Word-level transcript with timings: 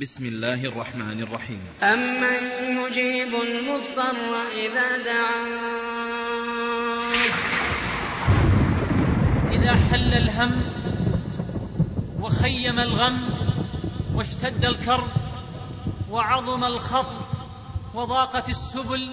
بسم 0.00 0.26
الله 0.26 0.64
الرحمن 0.64 1.22
الرحيم. 1.22 1.60
أمن 1.82 2.42
يجيب 2.84 3.34
المضطر 3.34 4.16
إذا 4.52 4.98
دعاه. 5.04 5.56
إذا 9.50 9.74
حل 9.90 10.12
الهم 10.14 10.62
وخيم 12.20 12.78
الغم 12.80 13.28
واشتد 14.14 14.64
الكرب 14.64 15.08
وعظم 16.10 16.64
الخطب 16.64 17.24
وضاقت 17.94 18.50
السبل 18.50 19.08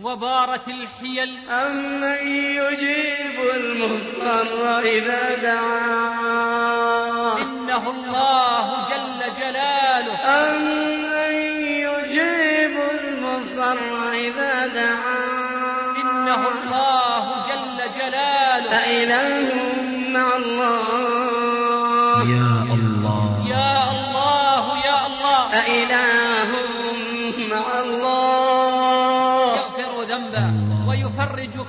وبارت 0.00 0.68
الحيل. 0.68 1.48
أمن 1.48 2.28
يجيب 2.60 3.36
المضطر 3.56 4.78
إذا 4.78 5.42
دعاه. 5.42 7.13
إنه 7.76 7.90
الله 7.90 8.88
جل 8.88 9.34
جلاله. 9.38 10.14
أمن 10.24 11.03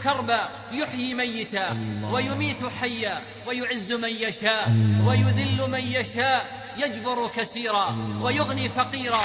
كربا 0.06 0.50
يحيي 0.72 1.14
ميتا. 1.14 1.78
ويميت 2.12 2.66
حيا 2.66 3.22
ويعز 3.48 3.94
من 3.94 4.10
يشاء. 4.10 4.72
ويذل 5.06 5.70
من 5.70 5.80
يشاء 5.80 6.46
يجبر 6.78 7.28
كثيرا. 7.28 7.96
ويغني 8.22 8.70
فقيرا 8.70 9.24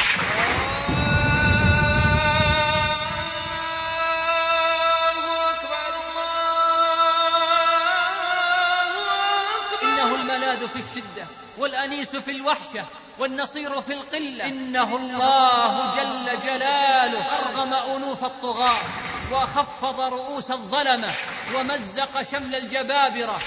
إنه 9.82 10.14
الملاذ 10.14 10.68
في 10.68 10.78
الشدة 10.78 11.26
والأنيس 11.58 12.16
في 12.16 12.30
الوحشة 12.30 12.84
والنصير 13.18 13.80
في 13.80 13.92
القلة 13.92 14.44
إنه 14.44 14.96
الله 14.96 15.96
جل 15.96 16.40
جلاله 16.40 17.38
أرغم 17.38 17.74
أنوف 17.74 18.24
الطغاة 18.24 19.09
وخفض 19.32 20.00
رؤوس 20.00 20.50
الظلمة 20.50 21.10
ومزق 21.54 22.22
شمل 22.22 22.54
الجبابرة 22.54 23.38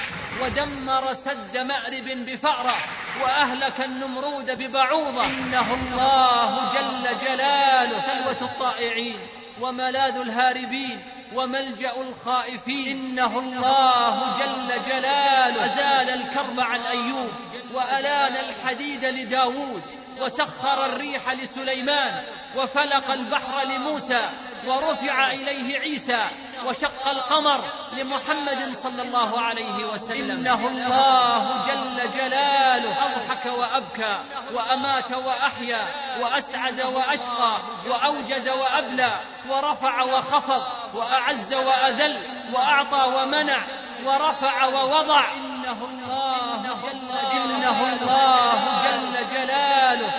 ودمر 0.41 1.13
سد 1.13 1.57
مأرب 1.57 2.05
بفأرة 2.05 2.75
وأهلك 3.23 3.81
النمرود 3.81 4.51
ببعوضة. 4.51 5.25
إنه 5.25 5.73
الله 5.73 6.73
جل 6.73 7.27
جلاله 7.27 7.99
سلوة 7.99 8.49
الطائعين 8.51 9.19
وملاذ 9.61 10.15
الهاربين 10.15 11.03
وملجأ 11.35 12.01
الخائفين. 12.01 13.05
إنه 13.05 13.39
الله 13.39 14.37
جل 14.37 14.83
جلاله 14.87 15.65
أزال 15.65 16.09
الكرب 16.09 16.59
عن 16.59 16.79
أيوب 16.79 17.31
وألان 17.73 18.35
الحديد 18.35 19.05
لداود. 19.05 19.81
وسخر 20.21 20.85
الريح 20.85 21.29
لسليمان 21.29 22.23
وفلق 22.55 23.11
البحر 23.11 23.63
لموسى 23.63 24.29
ورفع 24.67 25.31
إليه 25.31 25.79
عيسى 25.79 26.21
وشق 26.65 27.07
القمر 27.07 27.63
لمحمد 27.97 28.75
صلى 28.83 29.01
الله 29.01 29.41
عليه 29.41 29.85
وسلم. 29.93 30.31
إنه 30.31 30.67
الله 30.67 31.65
جل 31.67 32.11
جلاله 32.15 33.05
أضحك 33.05 33.45
وأبكى 33.45 34.19
وأمات 34.53 35.11
وأحيا 35.11 35.87
وأسعد 36.19 36.81
وأشقى 36.81 37.59
وأوجد 37.87 38.49
وأبلى 38.49 39.19
ورفع 39.49 40.03
وخفض 40.03 40.63
وأعز 40.93 41.53
وأذل 41.53 42.17
وأعطى 42.53 43.13
ومنع 43.15 43.63
ورفع 44.05 44.65
ووضع. 44.65 45.31
إنه 45.33 45.89
الله 45.91 46.77
جل 46.83 47.11
إنه 47.37 47.93
الله 47.93 48.83
جل 48.83 49.27
جلاله 49.31 49.72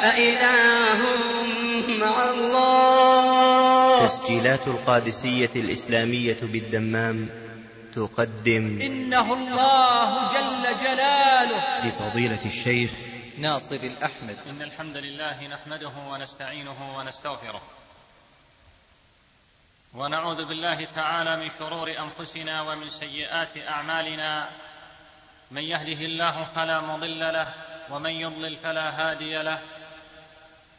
أإله 0.04 1.00
مع 1.98 2.31
الله. 2.31 4.06
تسجيلات 4.06 4.66
القادسية 4.66 5.50
الإسلامية 5.56 6.37
بالدمام 6.42 7.28
تقدم 7.94 8.81
إنه 8.82 9.34
الله 9.34 10.32
جل 10.32 10.62
جلاله. 10.84 11.88
لفضيلة 11.88 12.44
الشيخ 12.44 12.91
ناصر 13.38 13.76
الأحمد. 13.76 14.37
إن 14.50 14.62
الحمد 14.62 14.97
لله 14.97 15.47
نحمده 15.47 15.93
ونستعينه 16.09 16.98
ونستغفره. 16.98 17.62
ونعوذ 19.94 20.44
بالله 20.44 20.84
تعالى 20.84 21.37
من 21.37 21.50
شرور 21.59 21.88
أنفسنا 21.98 22.62
ومن 22.62 22.91
سيئات 22.91 23.59
أعمالنا. 23.69 24.48
من 25.50 25.62
يهده 25.62 26.00
الله 26.04 26.47
فلا 26.56 26.81
مضل 26.81 27.20
له 27.20 27.54
ومن 27.91 28.10
يضلل 28.10 28.56
فلا 28.56 28.91
هادي 28.91 29.43
له. 29.43 29.59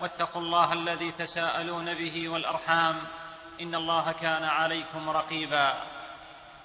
واتقوا 0.00 0.42
الله 0.42 0.72
الذي 0.72 1.12
تساءلون 1.12 1.94
به 1.94 2.28
والأرحام 2.28 3.00
إن 3.60 3.74
الله 3.74 4.12
كان 4.12 4.44
عليكم 4.44 5.10
رقيبا. 5.10 5.82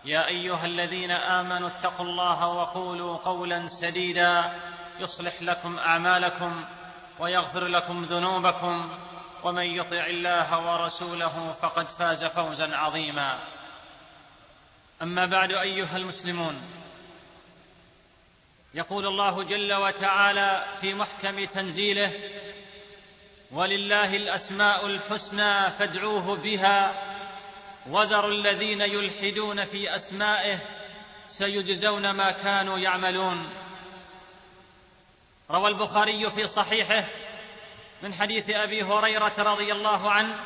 يا 0.06 0.28
أيها 0.28 0.66
الذين 0.66 1.12
آمنوا 1.12 1.70
اتقوا 1.70 2.06
الله 2.06 2.48
وقولوا 2.48 3.18
قولا 3.18 3.68
سديدا 3.68 4.54
يصلح 5.00 5.42
لكم 5.42 5.80
أعمالكم 5.80 6.66
ويغفر 7.20 7.66
لكم 7.66 8.04
ذنوبكم 8.04 8.90
ومن 9.44 9.64
يطع 9.64 10.06
الله 10.06 10.72
ورسوله 10.72 11.54
فقد 11.62 11.86
فاز 11.86 12.26
فوزا 12.26 12.78
عظيما. 12.78 13.40
أما 15.02 15.26
بعد 15.26 15.52
أيها 15.52 15.98
المسلمون 15.98 16.62
يقول 18.74 19.08
الله 19.08 19.44
جل 19.44 19.74
وتعالى 19.74 20.66
في 20.82 20.94
محكم 20.94 21.46
تنزيله 21.46 22.12
ولله 23.54 24.16
الأسماء 24.16 24.86
الحسنى 24.86 25.72
فادعوه 25.72 26.36
بها. 26.36 26.96
وذروا 27.90 28.32
الذين 28.32 28.82
يلحدون 28.82 29.64
في 29.64 29.96
أسمائه 29.96 30.60
سيجزون 31.30 32.12
ما 32.12 32.32
كانوا 32.32 32.80
يعملون. 32.80 33.50
روى 35.52 35.68
البخاري 35.68 36.32
في 36.32 36.48
صحيحه 36.48 37.04
من 38.02 38.14
حديث 38.14 38.50
أبي 38.50 38.84
هريرة 38.84 39.34
رضي 39.38 39.72
الله 39.72 40.12
عنه 40.12 40.40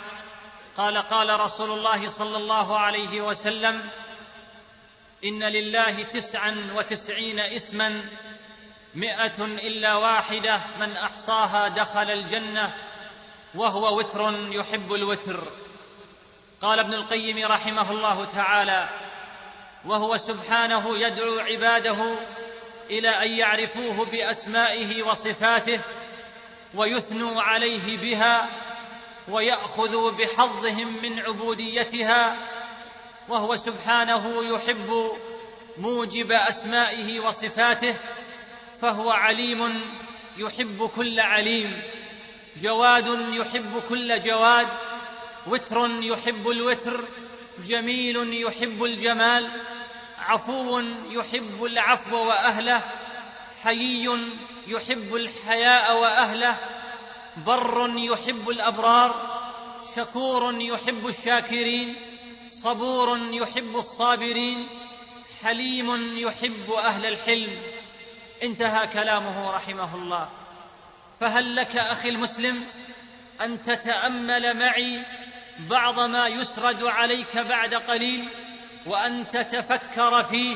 قال 0.77 0.97
قال 0.97 1.39
رسول 1.39 1.71
الله 1.71 2.07
صلى 2.07 2.37
الله 2.37 2.79
عليه 2.79 3.21
وسلم 3.21 3.89
إن 5.23 5.43
لله 5.43 6.03
تسعا 6.03 6.73
وتسعين 6.75 7.39
اسما 7.39 8.01
مائه 8.95 9.45
إلا 9.45 9.95
واحدة 9.95 10.61
من 10.79 10.97
أحصاها 10.97 11.67
دخل 11.67 12.11
الجنة. 12.11 12.73
وهو 13.57 13.97
وتر 13.97 14.51
يحب 14.51 14.93
الوتر. 14.93 15.43
قال 16.61 16.79
ابن 16.79 16.93
القيم 16.93 17.45
رحمه 17.45 17.91
الله 17.91 18.25
تعالى 18.25 18.89
وهو 19.85 20.17
سبحانه 20.17 20.97
يدعو 20.97 21.39
عباده 21.39 22.17
إلى 22.89 23.09
أن 23.09 23.31
يعرفوه 23.31 24.05
بأسمائه 24.05 25.03
وصفاته 25.03 25.79
ويثنوا 26.75 27.41
عليه 27.41 27.97
بها 27.97 28.49
ويأخذوا 29.27 30.11
بحظهم 30.11 31.01
من 31.01 31.19
عبوديتها. 31.19 32.37
وهو 33.29 33.55
سبحانه 33.55 34.53
يحب 34.55 35.11
موجب 35.77 36.31
أسمائه 36.31 37.19
وصفاته 37.19 37.95
فهو 38.81 39.11
عليم 39.11 39.81
يحب 40.37 40.89
كل 40.95 41.19
عليم. 41.19 41.81
جواد 42.61 43.07
يحب 43.33 43.81
كل 43.89 44.19
جواد 44.19 44.67
وتر 45.47 45.89
يحب 46.03 46.49
الوتر 46.49 47.03
جميل 47.65 48.43
يحب 48.43 48.83
الجمال 48.83 49.49
عفو 50.19 50.79
يحب 51.09 51.63
العفو 51.63 52.17
وأهله 52.17 52.81
حيي 53.63 54.09
يحب 54.67 55.15
الحياء 55.15 55.97
وأهله 55.97 56.57
بر 57.45 57.93
يحب 57.97 58.49
الأبرار 58.49 59.39
شكور 59.95 60.61
يحب 60.61 61.07
الشاكرين 61.07 61.95
صبور 62.49 63.19
يحب 63.31 63.75
الصابرين 63.75 64.67
حليم 65.43 66.17
يحب 66.17 66.71
أهل 66.71 67.05
الحلم. 67.05 67.61
انتهى 68.43 68.87
كلامه 68.87 69.51
رحمه 69.51 69.95
الله. 69.95 70.29
فهل 71.19 71.55
لك 71.55 71.75
أخي 71.75 72.09
المسلم 72.09 72.63
أن 73.41 73.63
تتأمل 73.63 74.57
معي 74.59 75.05
بعض 75.59 75.99
ما 75.99 76.27
يسرد 76.27 76.83
عليك 76.83 77.37
بعد 77.37 77.73
قليل 77.73 78.29
وأن 78.85 79.27
تتفكر 79.27 80.23
فيه 80.23 80.55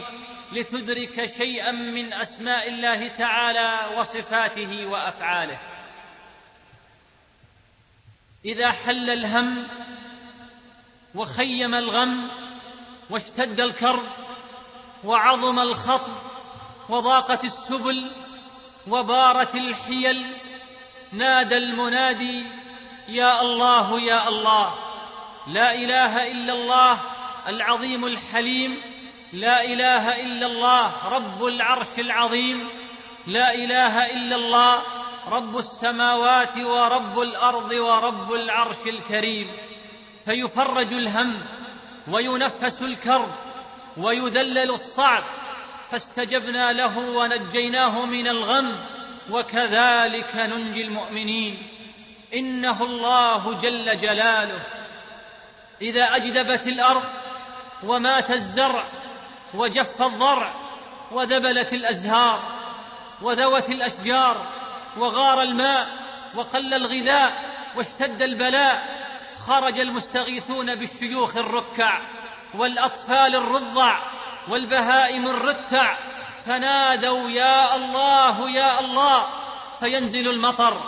لتدرك 0.51 1.25
شيئا 1.25 1.71
من 1.71 2.13
أسماء 2.13 2.69
الله 2.69 3.07
تعالى 3.07 3.97
وصفاته 3.97 4.85
وأفعاله؟ 4.85 5.57
إذا 8.45 8.71
حل 8.71 9.09
الهم 9.09 9.67
وخيم 11.15 11.75
الغم 11.75 12.27
واشتد 13.09 13.59
الكرب 13.59 14.03
وعظم 15.03 15.59
الخطب 15.59 16.13
وضاقت 16.89 17.45
السبل 17.45 18.11
وبارت 18.87 19.55
الحيل 19.55 20.25
نادى 21.11 21.57
المنادي 21.57 22.43
يا 23.07 23.41
الله 23.41 24.01
يا 24.01 24.27
الله 24.27 24.73
لا 25.47 25.75
إله 25.75 26.31
إلا 26.31 26.53
الله 26.53 26.97
العظيم 27.47 28.05
الحليم 28.05 28.81
لا 29.33 29.65
إله 29.65 30.21
إلا 30.21 30.45
الله 30.45 30.91
رب 31.09 31.45
العرش 31.45 31.99
العظيم 31.99 32.69
لا 33.27 33.53
إله 33.53 34.05
إلا 34.05 34.35
الله 34.35 34.81
رب 35.27 35.57
السماوات 35.57 36.57
ورب 36.57 37.21
الأرض 37.21 37.71
ورب 37.71 38.33
العرش 38.33 38.85
الكريم. 38.85 39.47
فيفرج 40.25 40.93
الهم 40.93 41.41
وينفس 42.07 42.81
الكرب 42.81 43.31
ويذلل 43.97 44.71
الصعب 44.71 45.23
فاستجبنا 45.91 46.71
له 46.73 46.97
ونجيناه 46.97 48.05
من 48.05 48.27
الغم. 48.27 48.75
وكذلك 49.29 50.35
ننجي 50.35 50.81
المؤمنين. 50.81 51.67
إنه 52.33 52.83
الله 52.83 53.53
جل 53.53 53.97
جلاله. 53.97 54.61
إذا 55.81 56.15
أجدبت 56.15 56.67
الأرض 56.67 57.03
ومات 57.83 58.31
الزرع 58.31 58.83
وجف 59.53 60.01
الضرع 60.01 60.51
وذبلت 61.11 61.73
الأزهار 61.73 62.39
وذوت 63.21 63.69
الأشجار 63.69 64.45
وغار 64.97 65.41
الماء 65.41 65.87
وقل 66.35 66.73
الغذاء 66.73 67.51
واشتد 67.75 68.21
البلاء 68.21 69.01
خرج 69.47 69.79
المستغيثون 69.79 70.75
بالشيوخ 70.75 71.37
الركع 71.37 71.99
والأطفال 72.53 73.35
الرضع 73.35 73.99
والبهائم 74.47 75.27
الرتع 75.27 75.97
فنادوا 76.45 77.29
يا 77.29 77.75
الله 77.75 78.49
يا 78.49 78.79
الله. 78.79 79.27
فينزل 79.79 80.29
المطر 80.29 80.81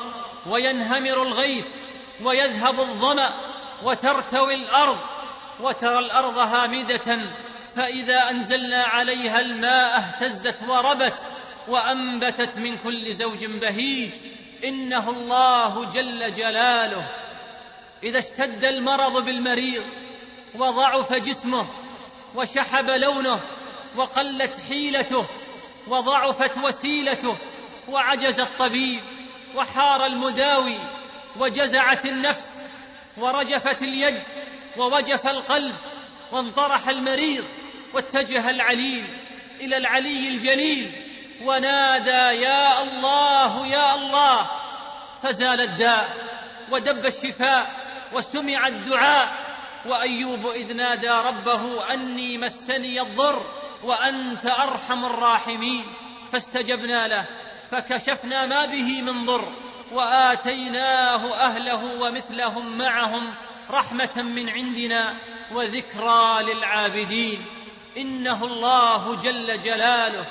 وينهمر 0.49 1.23
الغيث 1.23 1.65
ويذهب 2.21 2.79
الظمأ 2.79 3.33
وترتوي 3.83 4.55
الأرض 4.55 4.97
وترى 5.59 5.99
الأرض 5.99 6.37
هامدة. 6.37 7.19
فإذا 7.75 8.29
أنزلنا 8.29 8.83
عليها 8.83 9.39
الماء 9.39 9.97
اهتزت 9.97 10.57
وربت 10.67 11.19
وأنبتت 11.67 12.57
من 12.57 12.77
كل 12.77 13.15
زوج 13.15 13.45
بهيج. 13.45 14.11
إنه 14.63 15.09
الله 15.09 15.85
جل 15.85 16.33
جلاله. 16.33 17.07
إذا 18.03 18.19
اشتد 18.19 18.65
المرض 18.65 19.25
بالمريض 19.25 19.83
وضعف 20.55 21.13
جسمه 21.13 21.67
وشحب 22.35 22.89
لونه 22.89 23.39
وقلت 23.95 24.53
حيلته 24.69 25.25
وضعفت 25.87 26.57
وسيلته 26.57 27.37
وعجز 27.87 28.39
الطبيب 28.39 29.01
وحار 29.55 30.05
المداوي 30.05 30.77
وجزعت 31.39 32.05
النفس 32.05 32.47
ورجفت 33.17 33.81
اليد 33.83 34.23
ووجف 34.77 35.27
القلب 35.27 35.75
وانطرح 36.31 36.89
المريض 36.89 37.45
واتجه 37.93 38.49
العليل 38.49 39.05
إلى 39.61 39.77
العلي 39.77 40.29
الجليل 40.29 40.91
ونادى 41.43 42.41
يا 42.41 42.81
الله 42.81 43.67
يا 43.67 43.95
الله 43.95 44.47
فزال 45.23 45.61
الداء 45.61 46.09
ودب 46.71 47.05
الشفاء 47.05 47.83
وسمع 48.13 48.67
الدعاء 48.67 49.43
وأيوب 49.85 50.47
إذ 50.47 50.73
نادى 50.73 51.09
ربه 51.09 51.93
أني 51.93 52.37
مسني 52.37 53.01
الضر 53.01 53.45
وأنت 53.83 54.45
أرحم 54.45 55.05
الراحمين. 55.05 55.85
فاستجبنا 56.31 57.07
له 57.07 57.25
فكشفنا 57.71 58.45
ما 58.45 58.65
به 58.65 59.01
من 59.01 59.25
ضر 59.25 59.47
وآتيناه 59.91 61.33
أهله 61.33 62.01
ومثلهم 62.01 62.77
معهم 62.77 63.35
رحمة 63.69 64.21
من 64.21 64.49
عندنا 64.49 65.15
وذكرى 65.51 66.43
للعابدين. 66.43 67.45
إنه 67.97 68.45
الله 68.45 69.15
جل 69.15 69.61
جلاله. 69.61 70.25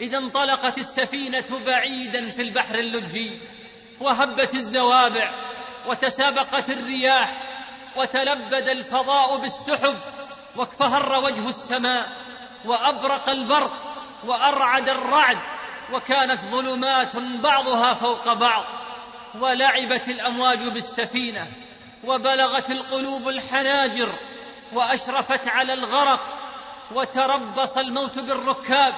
إذا 0.00 0.18
انطلقت 0.18 0.78
السفينة 0.78 1.60
بعيدا 1.66 2.30
في 2.30 2.42
البحر 2.42 2.78
اللجي 2.78 3.38
وهبت 4.00 4.54
الزوابع 4.54 5.30
وتسابقت 5.86 6.70
الرياح 6.70 7.42
وتلبد 7.96 8.68
الفضاء 8.68 9.36
بالسحب 9.36 9.96
واكفهر 10.56 11.24
وجه 11.24 11.48
السماء 11.48 12.23
وأبرق 12.66 13.28
البرق 13.28 13.72
وأرعد 14.26 14.88
الرعد 14.88 15.38
وكانت 15.92 16.40
ظلمات 16.40 17.16
بعضها 17.16 17.94
فوق 17.94 18.32
بعض 18.32 18.64
ولعبت 19.40 20.08
الأمواج 20.08 20.68
بالسفينة 20.68 21.46
وبلغت 22.04 22.70
القلوب 22.70 23.28
الحناجر 23.28 24.12
وأشرفت 24.72 25.48
على 25.48 25.72
الغرق 25.74 26.20
وتربص 26.94 27.76
الموت 27.76 28.18
بالركاب 28.18 28.94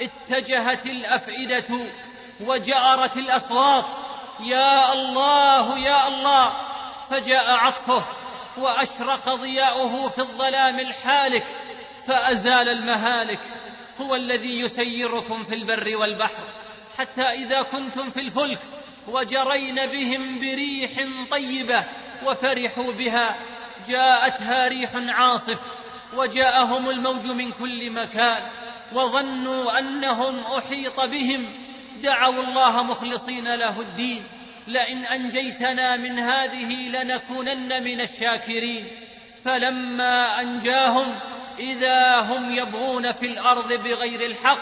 اتجهت 0.00 0.86
الأفئدة 0.86 1.86
وجأرت 2.40 3.16
الأصوات 3.16 3.84
يا 4.40 4.92
الله 4.92 5.78
يا 5.78 6.08
الله 6.08 6.52
فجاء 7.10 7.50
عطفه 7.50 8.04
وأشرق 8.56 9.34
ضياؤه 9.34 10.08
في 10.08 10.18
الظلام 10.18 10.80
الحالك 10.80 11.46
فأزال 12.10 12.68
المهالك 12.68 13.38
هو 14.00 14.16
الذي 14.16 14.60
يسيركم 14.60 15.44
في 15.44 15.54
البر 15.54 15.96
والبحر 15.96 16.42
حتى 16.98 17.22
إذا 17.22 17.62
كنتم 17.62 18.10
في 18.10 18.20
الفلك 18.20 18.58
وجرين 19.08 19.86
بهم 19.86 20.38
بريح 20.38 20.90
طيبة 21.30 21.84
وفرحوا 22.24 22.92
بها 22.92 23.36
جاءتها 23.88 24.68
ريح 24.68 24.90
عاصف 24.94 25.60
وجاءهم 26.16 26.90
الموج 26.90 27.26
من 27.26 27.52
كل 27.52 27.90
مكان 27.90 28.42
وظنوا 28.92 29.78
أنهم 29.78 30.38
أحيط 30.38 31.00
بهم 31.00 31.44
دعوا 32.02 32.42
الله 32.42 32.82
مخلصين 32.82 33.54
له 33.54 33.80
الدين 33.80 34.22
لئن 34.66 35.04
أنجيتنا 35.04 35.96
من 35.96 36.18
هذه 36.18 36.88
لنكونن 36.88 37.84
من 37.84 38.00
الشاكرين 38.00 38.86
فلما 39.44 40.40
أنجاهم 40.40 41.14
إذا 41.60 42.20
هم 42.20 42.50
يبغون 42.50 43.12
في 43.12 43.26
الأرض 43.26 43.72
بغير 43.72 44.26
الحق 44.26 44.60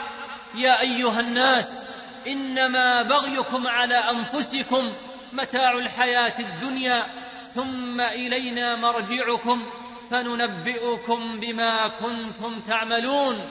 يا 0.54 0.80
أيها 0.80 1.20
الناس 1.20 1.88
إنما 2.26 3.02
بغيكم 3.02 3.66
على 3.66 3.94
أنفسكم 3.94 4.92
متاع 5.32 5.72
الحياة 5.72 6.32
الدنيا 6.38 7.06
ثم 7.54 8.00
إلينا 8.00 8.76
مرجعكم 8.76 9.66
فننبئكم 10.10 11.40
بما 11.40 11.88
كنتم 11.88 12.60
تعملون. 12.60 13.50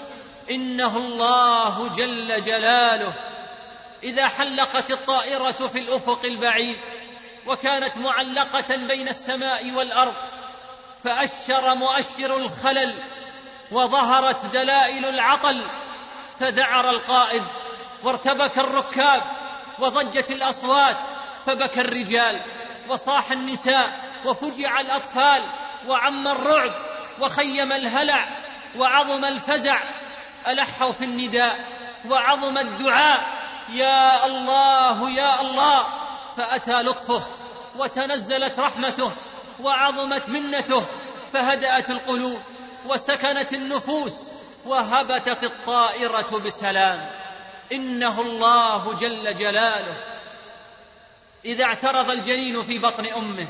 إنه 0.52 0.98
الله 0.98 1.96
جل 1.96 2.42
جلاله. 2.42 3.14
إذا 4.04 4.28
حلقت 4.28 4.92
الطائرة 4.92 5.52
في 5.52 5.80
الأفق 5.80 6.26
البعيد 6.26 6.78
وكانت 7.48 7.98
معلقة 7.98 8.76
بين 8.76 9.08
السماء 9.08 9.72
والأرض 9.72 10.16
فأشر 11.04 11.76
مؤشر 11.76 12.38
الخلل 12.38 12.96
وظهرت 13.72 14.46
دلائل 14.46 15.06
العطل 15.06 15.64
فدعر 16.40 16.90
القائد 16.90 17.44
وارتبك 18.04 18.60
الركاب 18.60 19.24
وضجت 19.80 20.32
الأصوات 20.32 20.98
فبكى 21.46 21.82
الرجال 21.82 22.42
وصاح 22.90 23.32
النساء 23.32 24.00
وفجع 24.26 24.80
الأطفال 24.80 25.44
وعم 25.88 26.28
الرعب 26.28 26.72
وخيم 27.20 27.72
الهلع 27.72 28.28
وعظم 28.78 29.26
الفزع 29.26 29.80
ألحوا 30.48 30.92
في 30.92 31.06
النداء 31.06 31.66
وعظم 32.10 32.58
الدعاء 32.58 33.24
يا 33.70 34.26
الله 34.26 35.10
يا 35.10 35.42
الله 35.42 35.88
فأتى 36.38 36.82
لطفه 36.82 37.24
وتنزلت 37.78 38.60
رحمته 38.60 39.12
وعظمت 39.60 40.30
منته 40.30 40.86
فهدأت 41.34 41.90
القلوب 41.90 42.42
وسكنت 42.86 43.54
النفوس 43.54 44.14
وهبتت 44.66 45.44
الطائرة 45.44 46.42
بسلام. 46.46 47.10
إنه 47.72 48.22
الله 48.22 48.94
جل 48.94 49.36
جلاله 49.36 49.98
إذا 51.46 51.64
اعترض 51.64 52.10
الجنين 52.10 52.64
في 52.64 52.80
بطن 52.80 53.06
أمه 53.06 53.48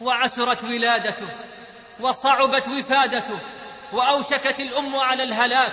وعسرت 0.00 0.64
ولادته 0.64 1.28
وصعبت 2.00 2.68
وفادته 2.68 3.38
وأوشكت 3.92 4.60
الأم 4.60 4.96
على 4.96 5.22
الهلاك 5.22 5.72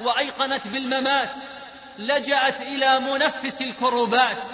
وأيقنت 0.00 0.68
بالممات 0.68 1.34
لجأت 1.98 2.60
إلى 2.60 3.00
منفس 3.00 3.62
الكروبات 3.62 4.46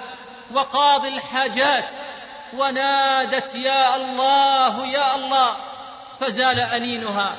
وقاضي 0.53 1.09
الحاجات 1.09 1.93
ونادت 2.57 3.55
يا 3.55 3.97
الله 3.97 4.87
يا 4.87 5.15
الله 5.15 5.57
فزال 6.23 6.61
أنينها 6.61 7.37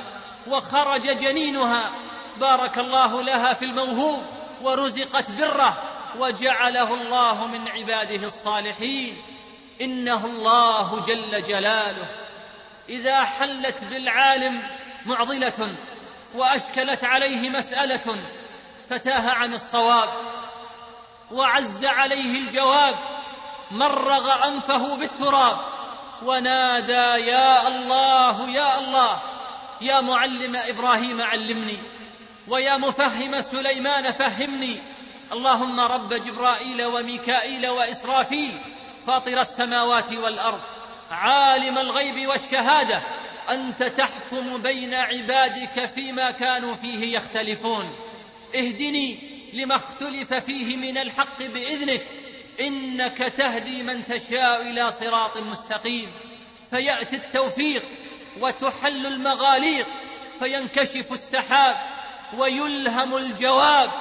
وخرج 0.48 1.02
جنينها. 1.02 1.92
بارك 2.38 2.78
الله 2.78 3.22
لها 3.22 3.54
في 3.54 3.66
الموهوب 3.66 4.24
ورزقت 4.62 5.32
بره 5.32 5.78
وجعله 6.20 6.94
الله 6.94 7.48
من 7.48 7.68
عباده 7.68 8.28
الصالحين. 8.28 9.22
إنه 9.82 10.26
الله 10.26 11.00
جل 11.00 11.44
جلاله. 11.44 12.06
إذا 12.90 13.24
حلت 13.24 13.84
بالعالم 13.84 14.62
معضلة 15.06 15.76
وأشكلت 16.36 17.04
عليه 17.04 17.50
مسألة 17.50 18.16
فتاه 18.90 19.32
عن 19.32 19.54
الصواب 19.54 20.10
وعز 21.32 21.86
عليه 21.86 22.40
الجواب 22.40 22.96
مرغ 23.72 24.48
أنفه 24.48 24.96
بالتراب 24.96 25.58
ونادى 26.22 27.26
يا 27.28 27.68
الله 27.68 28.50
يا 28.50 28.80
الله 28.80 29.22
يا 29.82 30.02
معلم 30.02 30.56
إبراهيم 30.56 31.22
علمني 31.22 31.78
ويا 32.48 32.78
مفهم 32.78 33.42
سليمان 33.42 34.12
فهمني 34.12 34.78
اللهم 35.32 35.80
رب 35.80 36.14
جبرائيل 36.14 36.86
وميكائيل 36.86 37.68
وإسرافيل 37.68 38.58
فاطر 39.08 39.42
السماوات 39.42 40.14
والأرض 40.14 40.62
عالم 41.12 41.78
الغيب 41.78 42.30
والشهادة 42.30 43.02
أنت 43.50 43.84
تحكم 43.84 44.58
بين 44.58 44.94
عبادك 44.94 45.86
فيما 45.86 46.32
كانوا 46.32 46.76
فيه 46.76 47.18
يختلفون 47.18 47.96
اهدني 48.56 49.20
لما 49.54 49.76
اختلف 49.76 50.34
فيه 50.34 50.78
من 50.78 50.98
الحق 50.98 51.44
بإذنك 51.44 52.02
إنك 52.60 53.18
تهدي 53.18 53.84
من 53.84 54.06
تشاء 54.06 54.62
إلى 54.62 54.92
صراط 54.92 55.38
مستقيم 55.38 56.12
فيأتي 56.70 57.16
التوفيق 57.16 57.84
وتحل 58.40 59.06
المغاليق 59.06 59.88
فينكشف 60.40 61.14
السحاب 61.14 61.78
ويلهم 62.38 63.16
الجواب. 63.18 63.92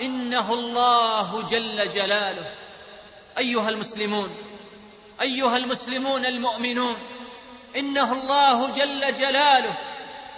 إنه 0.00 0.54
الله 0.54 1.42
جل 1.42 1.90
جلاله. 1.90 2.54
أيها 3.38 3.68
المسلمون 3.68 4.30
أيها 5.20 5.56
المسلمون 5.56 6.26
المؤمنون 6.26 6.96
إنه 7.76 8.12
الله 8.12 8.70
جل 8.70 9.14
جلاله. 9.14 9.76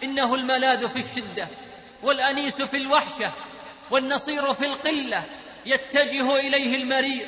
إنه 0.03 0.35
الملاذ 0.35 0.89
في 0.89 0.99
الشدة 0.99 1.49
والأنيس 2.03 2.63
في 2.63 2.77
الوحشة 2.77 3.31
والنصير 3.91 4.55
في 4.55 4.67
القلة 4.67 5.25
يتجه 5.67 6.37
إليه 6.37 6.77
المريض 6.77 7.27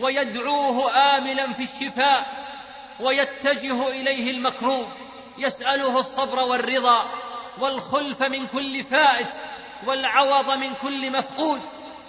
ويدعوه 0.00 0.96
املا 1.16 1.52
في 1.52 1.62
الشفاء 1.62 2.26
ويتجه 3.00 3.88
إليه 3.88 4.30
المكروب 4.30 4.88
يسأله 5.38 6.00
الصبر 6.00 6.38
والرضا 6.38 7.06
والخلف 7.58 8.22
من 8.22 8.46
كل 8.46 8.84
فائت 8.84 9.34
والعوض 9.86 10.50
من 10.50 10.74
كل 10.74 11.10
مفقود. 11.10 11.60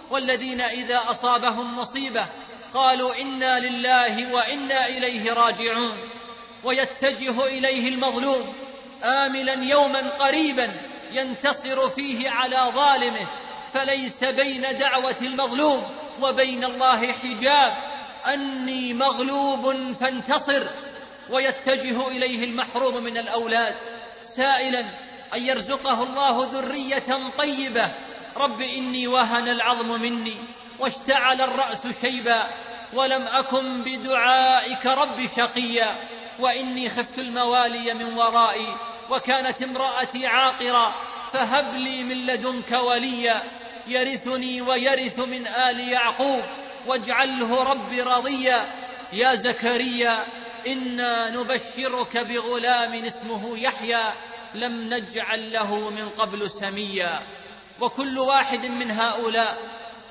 والذين 0.09 0.61
إذا 0.61 1.01
أصابهم 1.07 1.79
مصيبة 1.79 2.25
قالوا 2.73 3.21
إنا 3.21 3.59
لله 3.59 4.33
وإنا 4.33 4.87
إليه 4.87 5.33
راجعون. 5.33 5.97
ويتجه 6.63 7.45
إليه 7.45 7.89
المظلوم 7.89 8.53
املا 9.03 9.53
يوما 9.53 10.09
قريبا 10.09 10.73
ينتصر 11.11 11.89
فيه 11.89 12.29
على 12.29 12.71
ظالمه 12.75 13.27
فليس 13.73 14.23
بين 14.23 14.77
دعوة 14.77 15.15
المظلوم 15.21 15.83
وبين 16.21 16.63
الله 16.63 17.11
حجاب 17.11 17.73
أني 18.27 18.93
مغلوب 18.93 19.93
فانتصر 19.99 20.63
ويتجه 21.29 22.07
إليه 22.07 22.43
المحروم 22.43 23.03
من 23.03 23.17
الأولاد. 23.17 23.75
سائلا 24.23 24.79
أن 25.33 25.41
يرزقه 25.41 26.03
الله 26.03 26.49
ذرية 26.51 27.19
طيبة. 27.37 27.91
رب 28.37 28.61
إني 28.61 29.07
وهن 29.07 29.47
العظم 29.47 30.01
مني 30.01 30.37
واشتعل 30.79 31.41
الرأس 31.41 31.87
شيبا. 32.01 32.47
ولم 32.93 33.21
أكن 33.21 33.83
بدعائك 33.83 34.85
رب 34.85 35.29
شقيا. 35.37 35.95
وإني 36.39 36.89
خفت 36.89 37.19
الموالي 37.19 37.93
من 37.93 38.13
ورائي 38.13 38.75
وكانت 39.09 39.61
امرأتي 39.61 40.27
عاقرا. 40.27 40.93
فهب 41.33 41.73
لي 41.75 42.03
من 42.03 42.25
لدنك 42.25 42.71
وليا. 42.71 43.41
يرثني 43.91 44.61
ويرث 44.61 45.19
من 45.19 45.47
آل 45.47 45.79
يعقوب. 45.79 46.41
واجعله 46.87 47.63
رب 47.63 47.93
رضيا. 47.93 48.65
يا 49.13 49.35
زكريا 49.35 50.23
إنا 50.67 51.29
نبشرك 51.29 52.17
بغلام 52.17 52.93
اسمه 52.93 53.57
يحيى. 53.57 54.13
لم 54.55 54.93
نجعل 54.93 55.53
له 55.53 55.89
من 55.89 56.09
قبل 56.09 56.51
سميا. 56.51 57.21
وكل 57.79 58.19
واحد 58.19 58.65
من 58.65 58.91
هؤلاء 58.91 59.57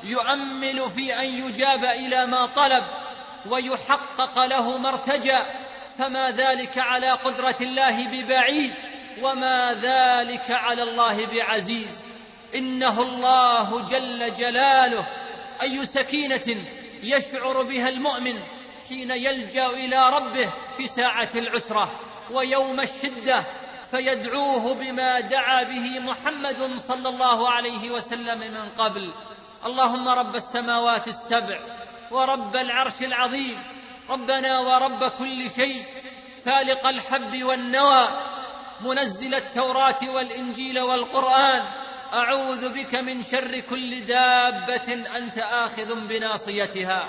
يؤمل 0.02 0.90
في 0.90 1.18
أن 1.18 1.24
يجاب 1.24 1.84
إلى 1.84 2.26
ما 2.26 2.46
طلب 2.46 2.84
ويحقق 3.46 4.44
له 4.44 4.78
ما 4.78 4.88
ارتجى. 4.88 5.38
فما 5.98 6.30
ذلك 6.30 6.78
على 6.78 7.10
قدرة 7.10 7.56
الله 7.60 8.06
ببعيد 8.06 8.74
وما 9.22 9.74
ذلك 9.82 10.50
على 10.50 10.82
الله 10.82 11.26
بعزيز. 11.26 12.07
إنه 12.54 13.02
الله 13.02 13.88
جل 13.88 14.34
جلاله 14.34 15.06
أي 15.62 15.86
سكينة 15.86 16.56
يشعر 17.02 17.62
بها 17.62 17.88
المؤمن 17.88 18.40
حين 18.88 19.10
يلجأ 19.10 19.66
إلى 19.66 20.10
ربه 20.10 20.50
في 20.76 20.86
ساعة 20.86 21.28
العسرة 21.34 21.90
ويوم 22.30 22.80
الشدة 22.80 23.44
فيدعوه 23.90 24.74
بما 24.74 25.20
دعا 25.20 25.62
به 25.62 26.00
محمد 26.00 26.80
صلى 26.88 27.08
الله 27.08 27.50
عليه 27.50 27.90
وسلم 27.90 28.38
من 28.38 28.68
قبل. 28.78 29.10
اللهم 29.66 30.08
رب 30.08 30.36
السماوات 30.36 31.08
السبع 31.08 31.58
ورب 32.10 32.56
العرش 32.56 33.02
العظيم 33.02 33.62
ربنا 34.10 34.58
ورب 34.58 35.04
كل 35.04 35.50
شيء 35.50 35.84
فالق 36.44 36.86
الحب 36.86 37.42
والنوى 37.42 38.08
منزل 38.80 39.34
التوراة 39.34 39.98
والإنجيل 40.02 40.80
والقرآن 40.80 41.64
أعوذ 42.12 42.68
بك 42.68 42.94
من 42.94 43.22
شر 43.22 43.60
كل 43.70 44.06
دابة 44.06 44.94
أنت 45.16 45.38
آخذ 45.38 45.94
بناصيتها. 45.94 47.08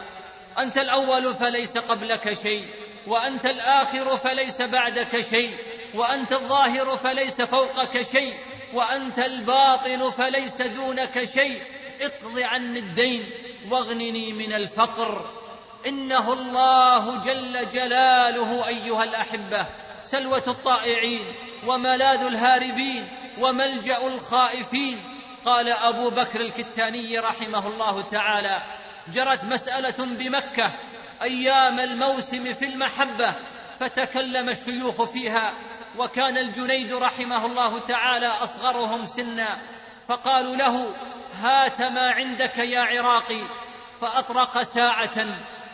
أنت 0.60 0.78
الأول 0.78 1.36
فليس 1.36 1.78
قبلك 1.78 2.34
شيء 2.44 2.66
وأنت 3.08 3.46
الآخر 3.46 4.18
فليس 4.18 4.62
بعدك 4.62 5.22
شيء 5.30 5.58
وأنت 5.94 6.34
الظاهر 6.34 6.98
فليس 6.98 7.42
فوقك 7.42 8.02
شيء 8.12 8.34
وأنت 8.74 9.20
الباطن 9.20 10.12
فليس 10.12 10.62
دونك 10.62 11.30
شيء. 11.34 11.62
اقض 12.02 12.40
عني 12.40 12.80
الدين 12.80 13.26
واغنني 13.70 14.34
من 14.34 14.54
الفقر. 14.54 15.30
إنه 15.88 16.34
الله 16.34 17.24
جل 17.24 17.70
جلاله 17.70 18.68
أيها 18.68 19.04
الأحبة 19.04 19.66
سلوة 20.04 20.44
الطائعين 20.48 21.22
وملاذ 21.68 22.22
الهاربين. 22.22 23.08
وملجأ 23.40 24.08
الخائفين. 24.08 25.00
قال 25.46 25.70
أبو 25.70 26.10
بكر 26.10 26.42
الكتاني 26.42 27.20
رحمه 27.20 27.68
الله 27.68 28.02
تعالى 28.02 28.62
جرت 29.08 29.44
مسألة 29.44 30.06
بمكة 30.06 30.72
أيام 31.22 31.80
الموسم 31.80 32.54
في 32.54 32.66
المحبة 32.66 33.34
فتكلم 33.80 34.50
الشيوخ 34.50 35.04
فيها 35.04 35.54
وكان 35.98 36.38
الجنيد 36.38 36.94
رحمه 36.94 37.46
الله 37.46 37.80
تعالى 37.80 38.28
أصغرهم 38.28 39.06
سنا 39.06 39.58
فقالوا 40.08 40.56
له 40.56 40.92
هات 41.42 41.82
ما 41.82 42.12
عندك 42.12 42.58
يا 42.58 42.82
عراقي. 42.82 43.42
فأطرق 44.02 44.62
ساعة 44.62 45.26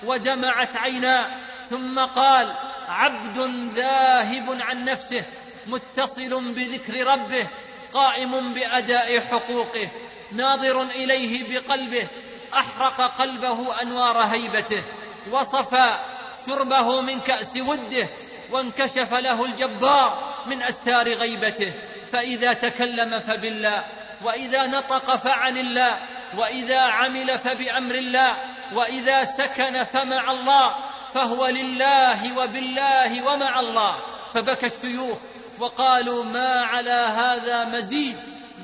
ودمعت 0.04 0.76
عيناه 0.76 1.28
ثم 1.70 2.00
قال 2.00 2.56
عبد 2.88 3.38
ذاهب 3.74 4.62
عن 4.62 4.86
نفسه. 4.86 5.24
متصل 5.68 6.54
بذكر 6.54 7.08
ربه 7.08 7.48
قائم 7.94 8.54
بأداء 8.54 9.20
حقوقه 9.20 9.90
ناظر 10.32 10.82
إليه 10.82 11.44
بقلبه 11.50 12.08
أحرق 12.54 13.02
قلبه 13.18 13.82
أنوار 13.82 14.18
هيبته 14.18 14.84
وصفى 15.32 15.98
شربه 16.46 17.02
من 17.02 17.20
كأس 17.20 17.58
وده 17.58 18.08
وانكشف 18.52 19.14
له 19.14 19.46
الجبار 19.46 20.36
من 20.46 20.64
أستار 20.64 21.14
غيبته. 21.14 21.74
فإذا 22.12 22.54
تكلم 22.54 23.20
فبالله 23.20 23.84
وإذا 24.24 24.68
نطق 24.68 25.16
فعن 25.16 25.58
الله 25.58 25.98
وإذا 26.38 26.80
عمل 26.80 27.40
فبأمر 27.40 27.96
الله 27.96 28.36
وإذا 28.74 29.24
سكن 29.24 29.84
فمع 29.84 30.32
الله 30.32 30.76
فهو 31.14 31.48
لله 31.48 32.38
وبالله 32.38 33.28
ومع 33.28 33.60
الله. 33.60 33.96
فبكى 34.34 34.66
الشيوخ 34.66 35.18
وقالوا 35.60 36.24
ما 36.24 36.62
على 36.62 36.92
هذا 36.92 37.66
مزيد. 37.66 38.16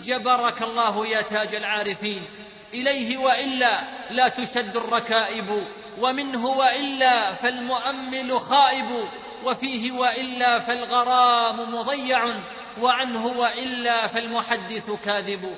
جبرك 0.04 0.62
الله 0.62 1.08
يا 1.08 1.22
تاج 1.22 1.56
العارفين. 1.56 2.22
إليه 2.74 3.18
وإلا 3.18 3.80
لا 4.12 4.28
تشد 4.28 4.76
الركائب 4.76 5.64
ومنه 6.00 6.46
وإلا 6.46 7.34
فالمؤمل 7.34 8.40
خائب 8.40 9.06
وفيه 9.44 9.92
وإلا 9.92 10.60
فالغرام 10.60 11.76
مضيع 11.76 12.26
وعنه 12.82 13.26
وإلا 13.26 14.08
فالمحدث 14.08 14.92
كاذب. 15.06 15.56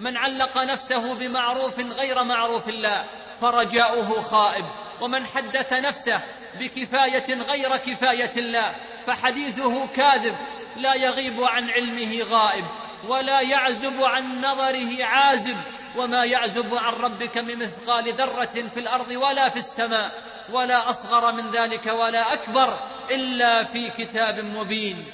من 0.00 0.16
علق 0.16 0.58
نفسه 0.58 1.14
بمعروف 1.14 1.78
غير 1.78 2.24
معروف 2.24 2.68
الله 2.68 3.04
فرجاؤه 3.40 4.22
خائب. 4.22 4.64
ومن 5.00 5.26
حدث 5.26 5.72
نفسه 5.72 6.20
بكفاية 6.60 7.34
غير 7.34 7.76
كفاية 7.76 8.32
الله 8.36 8.74
فحديثه 9.06 9.86
كاذب. 9.86 10.36
لا 10.76 10.94
يغيب 10.94 11.42
عن 11.42 11.70
علمه 11.70 12.22
غائب 12.22 12.64
ولا 13.08 13.40
يعزب 13.40 14.02
عن 14.02 14.40
نظره 14.40 15.04
عازب 15.04 15.56
وما 15.96 16.24
يعزب 16.24 16.74
عن 16.74 16.92
ربك 16.92 17.38
من 17.38 17.58
مثقال 17.58 18.12
ذرة 18.12 18.68
في 18.74 18.80
الأرض 18.80 19.10
ولا 19.10 19.48
في 19.48 19.58
السماء 19.58 20.22
ولا 20.52 20.90
أصغر 20.90 21.32
من 21.32 21.50
ذلك 21.50 21.86
ولا 21.86 22.32
أكبر 22.32 22.78
إلا 23.10 23.64
في 23.64 23.90
كتاب 23.90 24.44
مبين. 24.44 25.04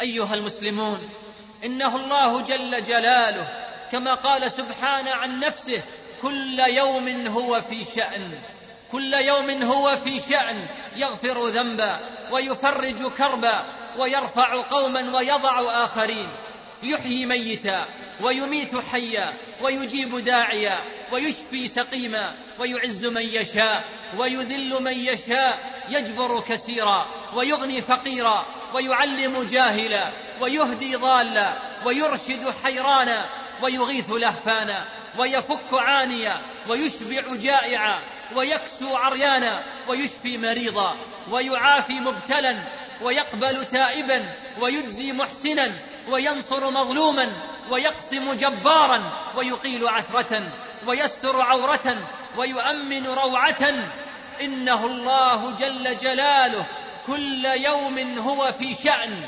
أيها 0.00 0.34
المسلمون 0.34 1.10
إنه 1.64 1.96
الله 1.96 2.40
جل 2.40 2.84
جلاله 2.84 3.48
كما 3.92 4.14
قال 4.14 4.52
سبحانه 4.52 5.10
عن 5.10 5.40
نفسه 5.40 5.82
كل 6.22 6.58
يوم 6.58 7.26
هو 7.26 7.60
في 7.60 7.84
شأن 7.96 8.32
كل 8.92 9.14
يوم 9.14 9.62
هو 9.62 9.96
في 9.96 10.20
شأن 10.30 10.66
يغفر 10.96 11.48
ذنبا 11.48 12.00
ويفرج 12.30 13.12
كربا 13.18 13.64
ويرفع 13.98 14.62
قوما 14.62 15.16
ويضع 15.16 15.84
آخرين. 15.84 16.28
يحيي 16.84 17.26
ميتا 17.26 17.86
ويميت 18.20 18.76
حيا 18.76 19.34
ويجيب 19.62 20.18
داعيا 20.18 20.78
ويشفي 21.12 21.68
سقيما 21.68 22.32
ويعز 22.58 23.04
من 23.04 23.22
يشاء 23.22 23.84
ويذل 24.18 24.82
من 24.82 24.98
يشاء 24.98 25.58
يجبر 25.88 26.40
كثيرا 26.40 27.06
ويغني 27.34 27.82
فقيرا 27.82 28.46
ويعلم 28.74 29.42
جاهلا 29.42 30.12
ويهدي 30.40 30.94
ضالا 30.94 31.52
ويرشد 31.84 32.54
حيرانا 32.64 33.24
ويغيث 33.62 34.10
لهفانا 34.10 34.84
ويفك 35.18 35.72
عانيا 35.72 36.40
ويشبع 36.68 37.34
جائعا 37.34 37.98
ويكسو 38.36 38.96
عريانا 38.96 39.62
ويشفي 39.88 40.38
مريضا 40.38 40.96
ويعافي 41.30 42.00
مبتلا 42.00 42.58
ويقبل 43.02 43.64
تائبا 43.64 44.24
ويجزي 44.60 45.12
محسنا 45.12 45.72
وينصر 46.08 46.70
مظلوما 46.70 47.32
ويقسم 47.70 48.32
جبارا 48.32 49.02
ويقيل 49.36 49.88
عثره 49.88 50.42
ويستر 50.86 51.40
عوره 51.40 51.96
ويؤمن 52.36 53.06
روعه. 53.06 53.74
إنه 54.40 54.86
الله 54.86 55.50
جل 55.50 55.98
جلاله 55.98 56.66
كل 57.06 57.44
يوم 57.44 58.18
هو 58.18 58.52
في 58.52 58.74
شأن. 58.74 59.22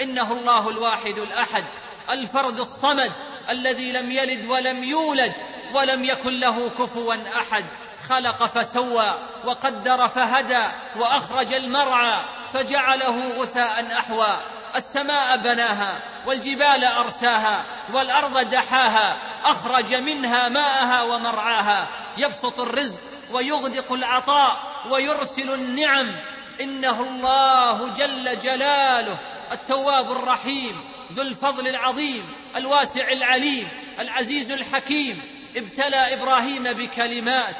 إنه 0.00 0.32
الله 0.32 0.70
الواحد 0.70 1.18
الأحد 1.18 1.64
الفرد 2.10 2.60
الصمد 2.60 3.12
الذي 3.50 3.92
لم 3.92 4.10
يلد 4.10 4.46
ولم 4.46 4.84
يولد 4.84 5.32
ولم 5.74 6.04
يكن 6.04 6.40
له 6.40 6.70
كفوا 6.70 7.16
أحد. 7.38 7.64
خلق 8.08 8.46
فسوى 8.46 9.14
وقدر 9.44 10.08
فهدى 10.08 10.64
وأخرج 10.96 11.54
المرعى. 11.54 12.20
فجعله 12.54 13.32
غثاء 13.32 13.98
أحوى. 13.98 14.36
السماء 14.76 15.36
بناها 15.36 15.98
والجبال 16.26 16.84
أرساها 16.84 17.64
والأرض 17.92 18.38
دحاها 18.50 19.16
أخرج 19.44 19.94
منها 19.94 20.48
ماءها 20.48 21.02
ومرعاها. 21.02 21.88
يبسط 22.16 22.60
الرزق 22.60 23.00
ويغدق 23.30 23.92
العطاء 23.92 24.56
ويرسل 24.90 25.54
النعم. 25.54 26.16
إنه 26.60 27.00
الله 27.00 27.88
جل 27.88 28.40
جلاله 28.40 29.16
التواب 29.52 30.12
الرحيم 30.12 30.84
ذو 31.12 31.22
الفضل 31.22 31.68
العظيم 31.68 32.34
الواسع 32.56 33.12
العليم 33.12 33.68
العزيز 33.98 34.50
الحكيم. 34.50 35.22
ابتلى 35.56 36.14
إبراهيم 36.14 36.62
بكلمات 36.62 37.56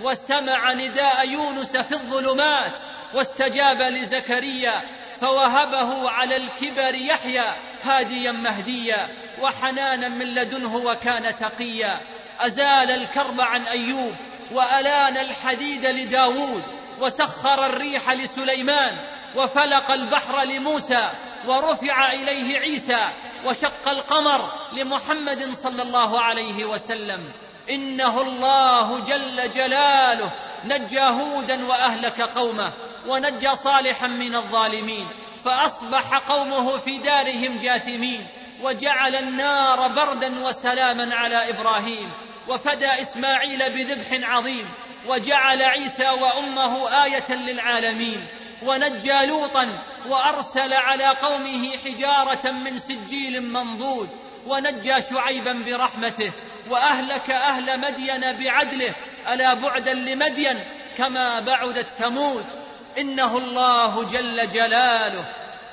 وسمع 0.00 0.72
نداء 0.72 1.28
يونس 1.28 1.76
في 1.76 1.92
الظلمات. 1.92 2.72
واستجاب 3.14 3.82
لزكريا 3.82 4.82
فوهبه 5.20 6.10
على 6.10 6.36
الكبر 6.36 6.94
يحيى 6.94 7.52
هاديا 7.82 8.32
مهديا 8.32 9.08
وحنانا 9.40 10.08
من 10.08 10.26
لدنه 10.34 10.76
وكان 10.76 11.36
تقيا. 11.36 12.00
أزال 12.40 12.90
الكرب 12.90 13.40
عن 13.40 13.62
أيوب 13.62 14.14
وألان 14.52 15.16
الحديد 15.16 15.86
لداود 15.86 16.62
وسخر 17.00 17.66
الريح 17.66 18.10
لسليمان 18.10 18.96
وفلق 19.36 19.90
البحر 19.90 20.42
لموسى 20.42 21.08
ورفع 21.46 22.12
إليه 22.12 22.58
عيسى 22.58 23.08
وشق 23.44 23.88
القمر 23.88 24.52
لمحمد 24.72 25.54
صلى 25.62 25.82
الله 25.82 26.20
عليه 26.20 26.64
وسلم. 26.64 27.32
إنه 27.70 28.22
الله 28.22 28.98
جل 28.98 29.50
جلاله 29.54 30.30
نجى 30.64 31.00
هودا 31.00 31.66
وأهلك 31.66 32.20
قومه. 32.20 32.72
ونجى 33.06 33.56
صالحا 33.56 34.06
من 34.06 34.34
الظالمين 34.34 35.06
فأصبح 35.44 36.18
قومه 36.18 36.78
في 36.78 36.98
دارهم 36.98 37.58
جاثمين 37.58 38.26
وجعل 38.62 39.16
النار 39.16 39.88
بردا 39.88 40.44
وسلاما 40.44 41.14
على 41.14 41.50
إبراهيم 41.50 42.10
وفدى 42.48 43.02
إسماعيل 43.02 43.58
بذبح 43.72 44.30
عظيم 44.30 44.68
وجعل 45.06 45.62
عيسى 45.62 46.08
وأمه 46.08 47.04
آية 47.04 47.32
للعالمين 47.32 48.26
ونجى 48.62 49.26
لوطا 49.26 49.78
وأرسل 50.08 50.72
على 50.72 51.06
قومه 51.06 51.76
حجارة 51.84 52.50
من 52.50 52.78
سجيل 52.78 53.42
منضود 53.42 54.08
ونجى 54.46 55.00
شعيبا 55.00 55.52
برحمته 55.52 56.32
وأهلك 56.70 57.30
أهل 57.30 57.80
مدين 57.80 58.32
بعدله 58.32 58.94
ألا 59.28 59.54
بعدا 59.54 59.94
لمدين 59.94 60.64
كما 60.98 61.40
بعدت 61.40 61.86
ثمود. 61.98 62.44
إنه 62.98 63.38
الله 63.38 64.04
جل 64.04 64.48
جلاله 64.48 65.24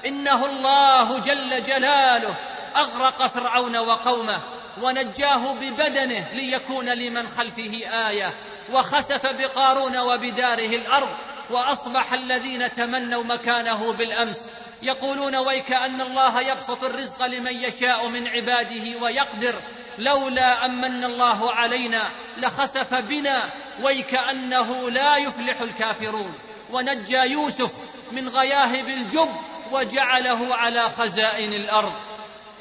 إنه 0.06 0.46
الله 0.46 1.20
جل 1.20 1.64
جلاله. 1.64 2.36
أغرق 2.76 3.28
فرعون 3.28 3.78
وقومه 3.78 4.40
ونجاه 4.82 5.54
ببدنه 5.54 6.28
ليكون 6.34 6.90
لمن 6.90 7.28
خلفه 7.28 7.82
آية. 8.08 8.34
وخسف 8.72 9.26
بقارون 9.26 9.98
وبداره 9.98 10.76
الأرض 10.76 11.10
وأصبح 11.50 12.14
الذين 12.14 12.74
تمنوا 12.74 13.24
مكانه 13.24 13.94
بالأمس. 13.94 14.50
يقولون 14.82 15.36
ويك 15.36 15.72
أن 15.72 16.02
الله 16.02 16.42
يبسط 16.42 16.84
الرزق 16.84 17.26
لمن 17.26 17.56
يشاء 17.56 18.08
من 18.08 18.28
عباده 18.28 19.02
ويقدر. 19.02 19.56
لولا 19.98 20.66
امن 20.66 21.04
الله 21.04 21.54
علينا 21.54 22.10
لخسف 22.38 22.94
بنا. 22.94 23.50
ويكانه 23.82 24.90
لا 24.90 25.16
يفلح 25.16 25.62
الكافرون. 25.62 26.34
ونجى 26.72 27.18
يوسف 27.18 27.72
من 28.12 28.30
غياهب 28.30 28.88
الجب 28.88 29.36
وجعله 29.72 30.56
على 30.56 30.90
خزائن 30.90 31.54
الأرض. 31.54 31.94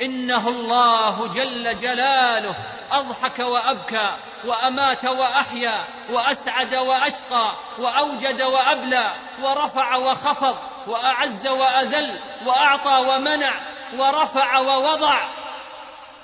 إنه 0.03 0.49
الله 0.49 1.29
جل 1.29 1.79
جلاله 1.79 2.57
أضحك 2.93 3.39
وأبكى 3.39 4.17
وأمات 4.45 5.05
وأحيا 5.05 5.85
وأسعد 6.11 6.75
وأشقى 6.75 7.53
وأوجد 7.79 8.43
وأبلى 8.43 9.15
ورفع 9.43 9.97
وخفض 9.97 10.57
وأعز 10.87 11.49
وأذل 11.49 12.19
وأعطى 12.47 13.07
ومنع 13.09 13.53
ورفع 13.99 14.59
ووضع. 14.59 15.19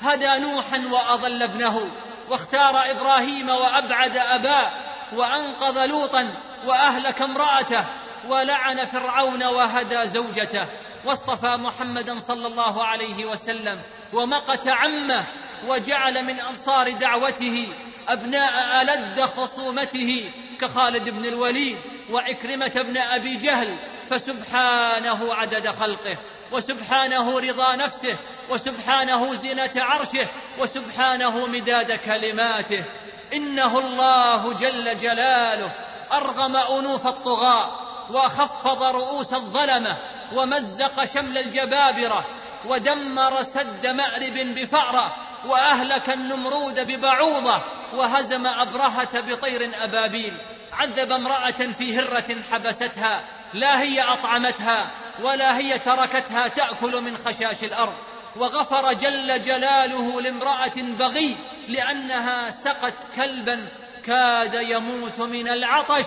هدى 0.00 0.38
نوحا 0.38 0.82
وأضل 0.90 1.42
ابنه 1.42 1.90
واختار 2.28 2.90
إبراهيم 2.90 3.48
وأبعد 3.48 4.16
أباه 4.16 4.70
وأنقذ 5.12 5.86
لوطا 5.86 6.34
وأهلك 6.66 7.22
امرأته 7.22 7.84
ولعن 8.28 8.84
فرعون 8.84 9.44
وهدى 9.44 10.06
زوجته 10.06 10.66
واصطفى 11.04 11.56
محمدا 11.56 12.20
صلى 12.20 12.46
الله 12.46 12.84
عليه 12.84 13.24
وسلم 13.24 13.80
ومقت 14.12 14.68
عمه 14.68 15.24
وجعل 15.66 16.24
من 16.24 16.40
أنصار 16.40 16.90
دعوته 16.90 17.68
أبناء 18.08 18.82
ألد 18.82 19.20
خصومته 19.20 20.30
كخالد 20.60 21.10
بن 21.10 21.24
الوليد 21.24 21.78
وعكرمة 22.10 22.72
بن 22.74 22.96
أبي 22.96 23.36
جهل 23.36 23.76
فسبحانه 24.10 25.34
عدد 25.34 25.68
خلقه 25.68 26.16
وسبحانه 26.52 27.40
رضا 27.40 27.76
نفسه 27.76 28.16
وسبحانه 28.50 29.34
زينة 29.34 29.70
عرشه 29.76 30.26
وسبحانه 30.58 31.46
مداد 31.46 31.92
كلماته. 31.92 32.84
إنه 33.32 33.78
الله 33.78 34.52
جل 34.52 34.98
جلاله 34.98 35.72
أرغم 36.12 36.56
أنوف 36.56 37.06
الطغاة 37.06 37.70
وخفض 38.10 38.82
رؤوس 38.82 39.32
الظلمة 39.32 39.96
ومزق 40.32 41.04
شمل 41.04 41.38
الجبابرة 41.38 42.24
ودمر 42.66 43.42
سد 43.42 43.86
مأرب 43.86 44.34
بفأرة 44.34 45.14
وأهلك 45.46 46.10
النمرود 46.10 46.80
ببعوضة 46.80 47.62
وهزم 47.94 48.46
أبرهة 48.46 49.20
بطير 49.20 49.84
أبابيل. 49.84 50.36
عذب 50.72 51.12
امرأة 51.12 51.72
في 51.78 51.98
هرة 51.98 52.36
حبستها 52.52 53.20
لا 53.54 53.80
هي 53.82 54.02
أطعمتها 54.02 54.90
ولا 55.22 55.58
هي 55.58 55.78
تركتها 55.78 56.48
تأكل 56.48 57.00
من 57.00 57.16
خشاش 57.16 57.64
الأرض. 57.64 57.94
وغفر 58.36 58.92
جل 58.92 59.42
جلاله 59.42 60.20
لامرأة 60.20 60.72
بغي 60.76 61.36
لأنها 61.68 62.50
سقت 62.50 62.94
كلبا 63.16 63.68
كاد 64.06 64.54
يموت 64.54 65.20
من 65.20 65.48
العطش. 65.48 66.06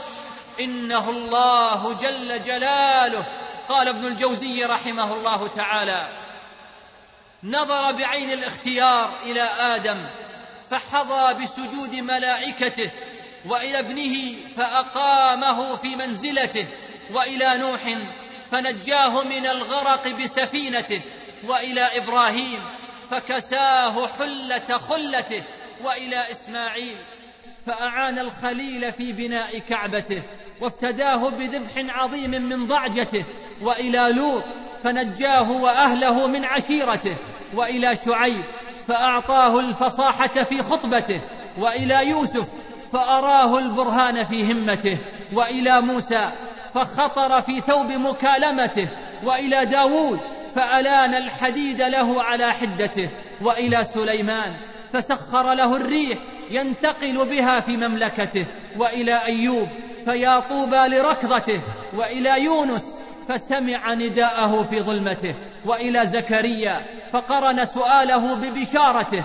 إنه 0.60 1.10
الله 1.10 1.94
جل 1.94 2.42
جلاله. 2.42 3.26
قال 3.70 3.88
ابن 3.88 4.06
الجوزي 4.06 4.66
رحمه 4.66 5.14
الله 5.14 5.48
تعالى 5.48 6.08
نظر 7.44 7.92
بعين 7.92 8.32
الاختيار 8.32 9.12
إلى 9.24 9.42
آدم 9.42 9.98
فحظى 10.72 11.44
بسجود 11.44 11.96
ملائكته 11.96 12.92
وإلى 13.46 13.80
ابنه 13.80 14.36
فأقامه 14.58 15.76
في 15.76 15.96
منزلته 15.96 16.68
وإلى 17.12 17.58
نوح 17.58 17.98
فنجاه 18.52 19.24
من 19.24 19.48
الغرق 19.48 20.08
بسفينته 20.08 21.02
وإلى 21.44 21.98
إبراهيم 21.98 22.60
فكساه 23.12 24.08
حلة 24.08 24.78
خلته 24.78 25.44
وإلى 25.84 26.32
إسماعيل 26.32 26.98
فأعان 27.66 28.20
الخليل 28.20 28.92
في 28.92 29.12
بناء 29.12 29.60
كعبته 29.60 30.22
وافتداه 30.62 31.30
بذبح 31.30 31.98
عظيم 31.98 32.32
من 32.32 32.68
ضعجته 32.68 33.24
وإلى 33.62 34.14
لوط 34.16 34.44
فنجاه 34.84 35.52
وأهله 35.52 36.28
من 36.28 36.46
عشيرته 36.46 37.16
وإلى 37.54 37.96
شعيب 38.06 38.44
فأعطاه 38.88 39.60
الفصاحة 39.60 40.44
في 40.44 40.64
خطبته 40.64 41.22
وإلى 41.58 42.08
يوسف 42.08 42.48
فأراه 42.94 43.60
البرهان 43.60 44.24
في 44.24 44.52
همته 44.52 44.98
وإلى 45.34 45.82
موسى 45.82 46.30
فخطر 46.74 47.42
في 47.42 47.62
ثوب 47.62 47.92
مكالمته 47.92 48.88
وإلى 49.24 49.66
داود 49.66 50.20
فألان 50.56 51.14
الحديد 51.14 51.82
له 51.82 52.24
على 52.24 52.54
حدته 52.54 53.10
وإلى 53.42 53.84
سليمان 53.84 54.54
فسخر 54.94 55.54
له 55.54 55.76
الريح 55.76 56.20
ينتقل 56.52 57.26
بها 57.26 57.60
في 57.60 57.78
مملكته 57.78 58.46
وإلى 58.78 59.26
أيوب 59.26 59.68
فيا 60.06 60.40
طوبى 60.40 60.76
لركضته 60.88 61.62
وإلى 61.94 62.44
يونس 62.44 62.96
فسمع 63.28 63.94
نداءه 63.94 64.64
في 64.64 64.82
ظلمته 64.82 65.36
وإلى 65.66 66.08
زكريا 66.08 66.82
فقرن 67.12 67.66
سؤاله 67.66 68.36
ببشارته 68.36 69.24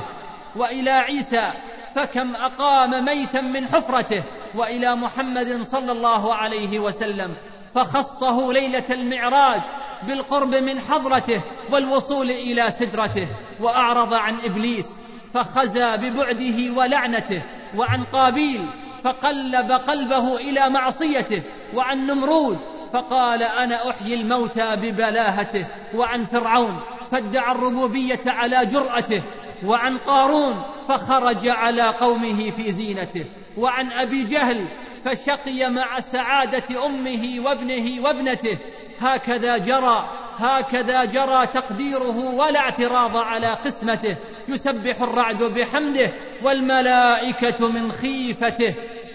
وإلى 0.57 0.91
عيسى 0.91 1.51
فكم 1.95 2.37
أقام 2.37 3.05
ميتا 3.05 3.41
من 3.41 3.69
حفرته 3.69 4.23
وإلى 4.55 4.97
محمد 4.97 5.63
صلى 5.63 5.93
الله 5.93 6.35
عليه 6.35 6.79
وسلم 6.79 7.35
فخصه 7.75 8.53
ليلة 8.53 8.85
المعراج 8.91 9.61
بالقرب 10.03 10.55
من 10.55 10.81
حضرته 10.81 11.41
والوصول 11.73 12.31
إلى 12.31 12.71
سدرته 12.71 13.27
وأعرض 13.61 14.15
عن 14.15 14.41
إبليس 14.41 14.87
فخزى 15.35 15.97
ببعده 15.97 16.73
ولعنته 16.77 17.43
وعن 17.77 18.05
قابيل 18.05 18.67
فقلب 19.05 19.73
قلبه 19.73 20.37
إلى 20.37 20.71
معصيته 20.71 21.43
وعن 21.75 22.07
نمرود 22.07 22.59
فقال 22.93 23.43
أنا 23.43 23.91
أحيي 23.91 24.15
الموتى 24.15 24.77
ببلاهته 24.77 25.67
وعن 25.95 26.25
فرعون 26.25 26.81
فادعى 27.11 27.53
الربوبية 27.53 28.21
على 28.27 28.67
جرأته 28.67 29.23
وعن 29.65 29.99
قارون 29.99 30.63
فخرج 30.89 31.49
على 31.49 31.83
قومه 31.83 32.51
في 32.51 32.73
زينته 32.73 33.25
وعن 33.57 33.93
أبي 33.93 34.25
جهل 34.25 34.65
فشقي 35.05 35.71
مع 35.71 36.01
سعادة 36.01 36.87
أمه 36.87 37.41
وابنه 37.45 38.03
وابنته 38.05 38.59
هكذا 39.01 39.59
جرى 39.59 40.09
هكذا 40.39 41.05
جرى 41.05 41.47
تقديره 41.47 42.35
ولا 42.35 42.61
اعتراض 42.61 43.17
على 43.17 43.47
قسمته 43.47 44.17
يسبح 44.49 45.03
الرعد 45.03 45.43
بحمده 45.43 46.11
والملائكة 46.43 47.69
من 47.69 47.93
خيفته. 47.93 48.75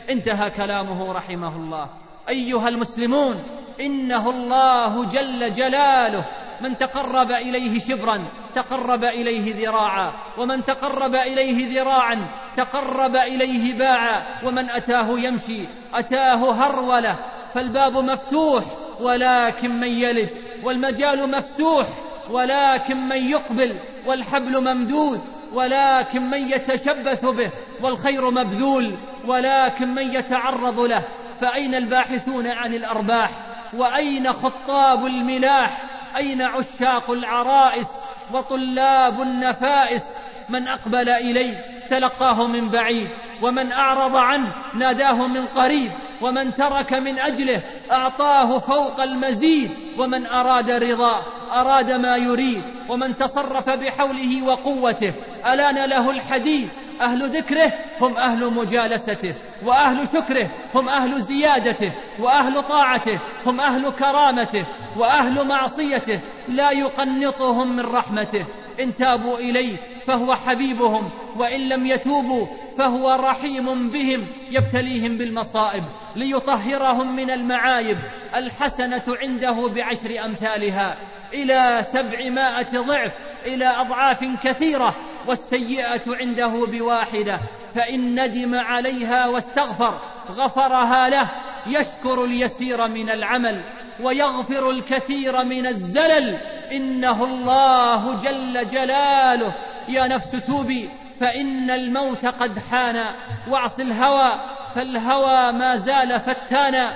انتهى 0.10 0.50
كلامه 0.50 1.14
رحمه 1.14 1.56
الله. 1.56 1.90
أيها 2.30 2.70
المسلمون 2.70 3.44
إنه 3.82 4.30
الله 4.30 5.06
جل 5.06 5.54
جلاله 5.54 6.26
من 6.62 6.78
تقرب 6.78 7.32
إليه 7.32 7.80
شبرا 7.80 8.24
تقرب 8.56 9.04
إليه 9.04 9.66
ذراعا 9.66 10.12
ومن 10.38 10.66
تقرب 10.66 11.16
إليه 11.16 11.82
ذراعا 11.82 12.28
تقرب 12.56 13.16
إليه 13.16 13.78
باعا 13.78 14.24
ومن 14.44 14.70
أتاه 14.70 15.20
يمشي 15.20 15.60
أتاه 15.94 16.52
هرولة. 16.52 17.16
فالباب 17.54 17.98
مفتوح 17.98 18.64
ولكن 19.00 19.80
من 19.80 19.88
يلج 19.88 20.30
والمجال 20.64 21.32
مفسوح 21.32 21.88
ولكن 22.30 22.98
من 22.98 23.18
يقبل. 23.18 23.76
والحبل 24.06 24.62
ممدود 24.62 25.22
ولكن 25.54 26.30
من 26.30 26.50
يتشبث 26.50 27.26
به 27.26 27.50
والخير 27.82 28.30
مبذول 28.30 28.96
ولكن 29.26 29.96
من 29.96 30.14
يتعرض 30.14 30.80
له 30.80 31.04
فأين 31.42 31.76
الباحثون 31.76 32.48
عن 32.48 32.74
الأرباح؟ 32.74 33.30
وأين 33.74 34.34
خطاب 34.34 35.06
الملاح؟ 35.06 35.84
أين 36.18 36.42
عشاق 36.42 37.12
العرائس 37.12 37.88
وطلاب 38.34 39.22
النفائس؟ 39.22 40.04
من 40.50 40.68
أقبل 40.68 41.10
إليه 41.10 41.66
تلقاه 41.90 42.48
من 42.48 42.70
بعيد 42.70 43.10
ومن 43.42 43.72
أعرض 43.72 44.16
عنه 44.16 44.56
ناداه 44.74 45.28
من 45.28 45.46
قريب 45.46 45.92
ومن 46.22 46.56
ترك 46.56 46.94
من 46.94 47.20
أجله 47.20 47.62
أعطاه 47.92 48.60
فوق 48.60 49.02
المزيد 49.02 49.72
ومن 49.98 50.26
أراد 50.26 50.72
رضاه. 50.72 51.24
أراد 51.54 51.92
ما 51.92 52.18
يريد 52.18 52.64
ومن 52.90 53.18
تصرف 53.18 53.70
بحوله 53.70 54.42
وقوته 54.44 55.14
ألان 55.46 55.90
له 55.90 56.12
الحديد 56.12 56.70
أهل 57.02 57.30
ذكره 57.30 57.74
هم 58.02 58.18
أهل 58.18 58.54
مجالسته 58.54 59.34
وأهل 59.66 60.08
شكره 60.08 60.50
هم 60.76 60.90
أهل 60.90 61.22
زيادته 61.22 61.92
وأهل 62.20 62.64
طاعته 62.64 63.20
هم 63.46 63.60
أهل 63.60 63.90
كرامته 63.90 64.66
وأهل 64.98 65.48
معصيته 65.48 66.20
لا 66.48 66.72
يقنطهم 66.72 67.76
من 67.76 67.86
رحمته. 67.86 68.46
إن 68.80 68.96
تابوا 68.96 69.38
إليه 69.38 69.78
فهو 70.08 70.36
حبيبهم 70.36 71.10
وإن 71.38 71.70
لم 71.70 71.86
يتوبوا 71.86 72.48
فهو 72.78 73.12
رحيم 73.12 73.90
بهم 73.90 74.28
يبتليهم 74.52 75.18
بالمصائب 75.18 75.84
ليطهرهم 76.16 77.16
من 77.16 77.32
المعايب 77.32 77.98
الحسنة 78.36 79.04
عنده 79.08 79.68
بعشر 79.68 80.26
أمثالها 80.26 80.98
إلى 81.34 81.86
سبعمائة 81.92 82.80
ضعف 82.80 83.12
إلى 83.46 83.66
أضعاف 83.66 84.24
كثيرة 84.44 84.96
والسيئة 85.28 86.02
عنده 86.08 86.66
بواحدة 86.68 87.40
فإن 87.76 88.26
ندم 88.26 88.56
عليها 88.56 89.28
واستغفر 89.28 90.00
غفرها 90.30 91.10
له 91.10 91.30
يشكر 91.68 92.26
اليسير 92.26 92.88
من 92.88 93.10
العمل 93.10 93.62
ويغفر 94.02 94.70
الكثير 94.70 95.44
من 95.44 95.68
الزلل 95.68 96.38
إنه 96.72 97.24
الله 97.26 98.20
جل 98.20 98.68
جلاله 98.70 99.54
يا 99.88 100.08
نفس 100.08 100.32
توبي 100.48 100.90
فإن 101.20 101.70
الموت 101.70 102.26
قد 102.26 102.60
حان. 102.60 103.06
واعص 103.48 103.80
الهوى 103.80 104.32
فالهوى 104.76 105.52
ما 105.52 105.76
زال 105.76 106.20
فتانا. 106.20 106.94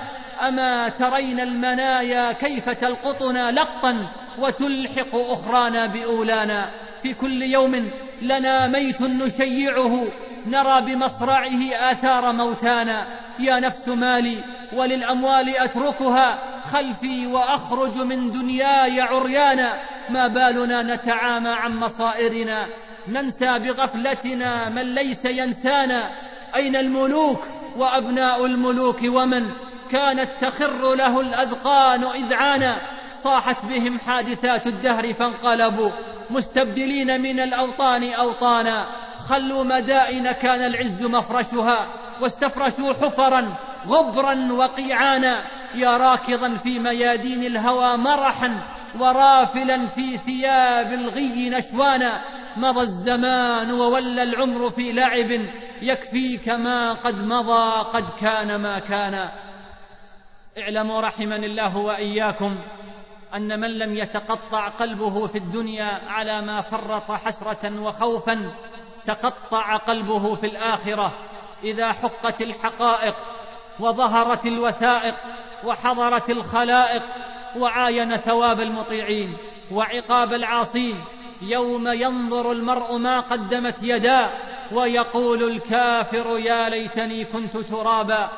أما 0.48 0.88
ترين 0.88 1.40
المنايا 1.40 2.32
كيف 2.32 2.68
تلقطنا 2.68 3.50
لقطا؟ 3.50 4.06
وتلحق 4.38 5.14
أخرانا 5.14 5.86
بأولانا. 5.86 6.70
في 7.02 7.14
كل 7.14 7.42
يوم 7.42 7.90
لنا 8.22 8.66
ميت 8.66 9.00
نشيعه. 9.02 10.04
نرى 10.46 10.80
بمصرعه 10.80 11.72
آثار 11.72 12.32
موتانا. 12.32 13.06
يا 13.38 13.60
نفس 13.60 13.88
مالي 13.88 14.36
وللأموال 14.72 15.56
أتركها. 15.56 16.38
خلفي 16.72 17.26
وأخرج 17.26 17.96
من 17.96 18.32
دنياي 18.32 19.00
عريانا. 19.00 19.78
ما 20.10 20.26
بالنا 20.28 20.82
نتعامى 20.82 21.48
عن 21.48 21.76
مصائرنا 21.76 22.66
ننسى 23.08 23.58
بغفلتنا 23.58 24.68
من 24.68 24.94
ليس 24.94 25.24
ينسانا. 25.24 26.10
أين 26.54 26.76
الملوك 26.76 27.40
وأبناء 27.76 28.46
الملوك 28.46 28.98
ومن 29.04 29.50
كانت 29.90 30.30
تخر 30.40 30.94
له 30.94 31.20
الأذقان 31.20 32.04
إذعانا 32.04 32.76
صاحت 33.22 33.64
بهم 33.64 33.98
حادثات 33.98 34.66
الدهر 34.66 35.14
فانقلبوا. 35.14 35.90
مستبدلين 36.30 37.20
من 37.20 37.40
الأوطان 37.40 38.12
أوطانا. 38.12 38.86
خلوا 39.28 39.64
مدائن 39.64 40.32
كان 40.32 40.66
العز 40.66 41.02
مفرشها. 41.02 41.86
واستفرشوا 42.20 42.92
حفرا 42.92 43.54
غبرا 43.86 44.52
وقيعانا. 44.52 45.44
يا 45.74 45.96
راكضا 45.96 46.56
في 46.62 46.78
ميادين 46.78 47.44
الهوى 47.44 47.96
مرحا. 47.96 48.77
ورافلا 48.98 49.86
في 49.86 50.18
ثياب 50.18 50.92
الغي 50.92 51.50
نشوانا. 51.50 52.20
مضى 52.56 52.80
الزمان 52.80 53.70
وولى 53.70 54.22
العمر 54.22 54.70
في 54.70 54.92
لعب 54.92 55.40
يكفيك 55.82 56.48
ما 56.48 56.92
قد 56.92 57.24
مضى 57.24 57.84
قد 57.92 58.04
كان 58.20 58.56
ما 58.56 58.78
كان. 58.78 59.28
اعلموا 60.58 61.00
رحمني 61.00 61.46
الله 61.46 61.76
وإياكم 61.76 62.58
أن 63.34 63.60
من 63.60 63.78
لم 63.78 63.94
يتقطع 63.94 64.68
قلبه 64.68 65.26
في 65.26 65.38
الدنيا 65.38 66.00
على 66.08 66.40
ما 66.40 66.60
فرط 66.60 67.12
حسرة 67.12 67.82
وخوفا 67.82 68.50
تقطع 69.06 69.76
قلبه 69.76 70.34
في 70.34 70.46
الآخرة 70.46 71.12
إذا 71.64 71.92
حقت 71.92 72.42
الحقائق 72.42 73.14
وظهرت 73.80 74.46
الوثائق 74.46 75.14
وحضرت 75.64 76.30
الخلائق 76.30 77.02
وعاين 77.56 78.16
ثواب 78.16 78.60
المطيعين 78.60 79.36
وعقاب 79.72 80.32
العاصين. 80.32 80.94
يوم 81.42 81.88
ينظر 81.88 82.52
المرء 82.52 82.96
ما 82.96 83.20
قدمت 83.20 83.82
يداه 83.82 84.30
ويقول 84.72 85.42
الكافر 85.52 86.38
يا 86.38 86.68
ليتني 86.68 87.24
كنت 87.24 87.56
ترابا. 87.56 88.30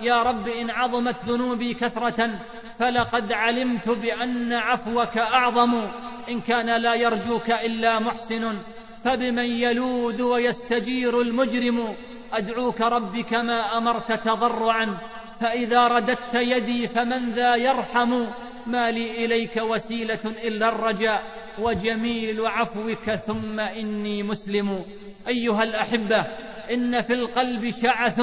يا 0.00 0.22
رب 0.22 0.48
إن 0.48 0.70
عظمت 0.70 1.24
ذنوبي 1.24 1.74
كثرة 1.74 2.30
فلقد 2.78 3.32
علمت 3.32 3.88
بأن 3.88 4.52
عفوك 4.52 5.18
أعظم. 5.18 5.86
إن 6.28 6.40
كان 6.40 6.82
لا 6.82 6.94
يرجوك 6.94 7.50
إلا 7.50 7.98
محسن 7.98 8.58
فبمن 9.04 9.46
يلوذ 9.46 10.22
ويستجير 10.22 11.20
المجرم. 11.20 11.94
أدعوك 12.32 12.80
رب 12.80 13.20
كما 13.20 13.78
أمرت 13.78 14.12
تضرعا. 14.12 14.98
فإذا 15.40 15.88
رددت 15.88 16.34
يدي 16.34 16.88
فمن 16.88 17.32
ذا 17.32 17.56
يرحم. 17.56 18.24
ما 18.68 18.90
لي 18.90 19.24
إليك 19.24 19.56
وسيلة 19.56 20.20
إلا 20.44 20.68
الرجاء 20.68 21.22
وجميل 21.58 22.46
عفوك 22.46 23.10
ثم 23.10 23.60
إني 23.60 24.22
مسلم. 24.22 24.84
أيها 25.28 25.62
الأحبة 25.62 26.26
إن 26.70 27.02
في 27.02 27.12
القلب 27.12 27.70
شعث 27.82 28.20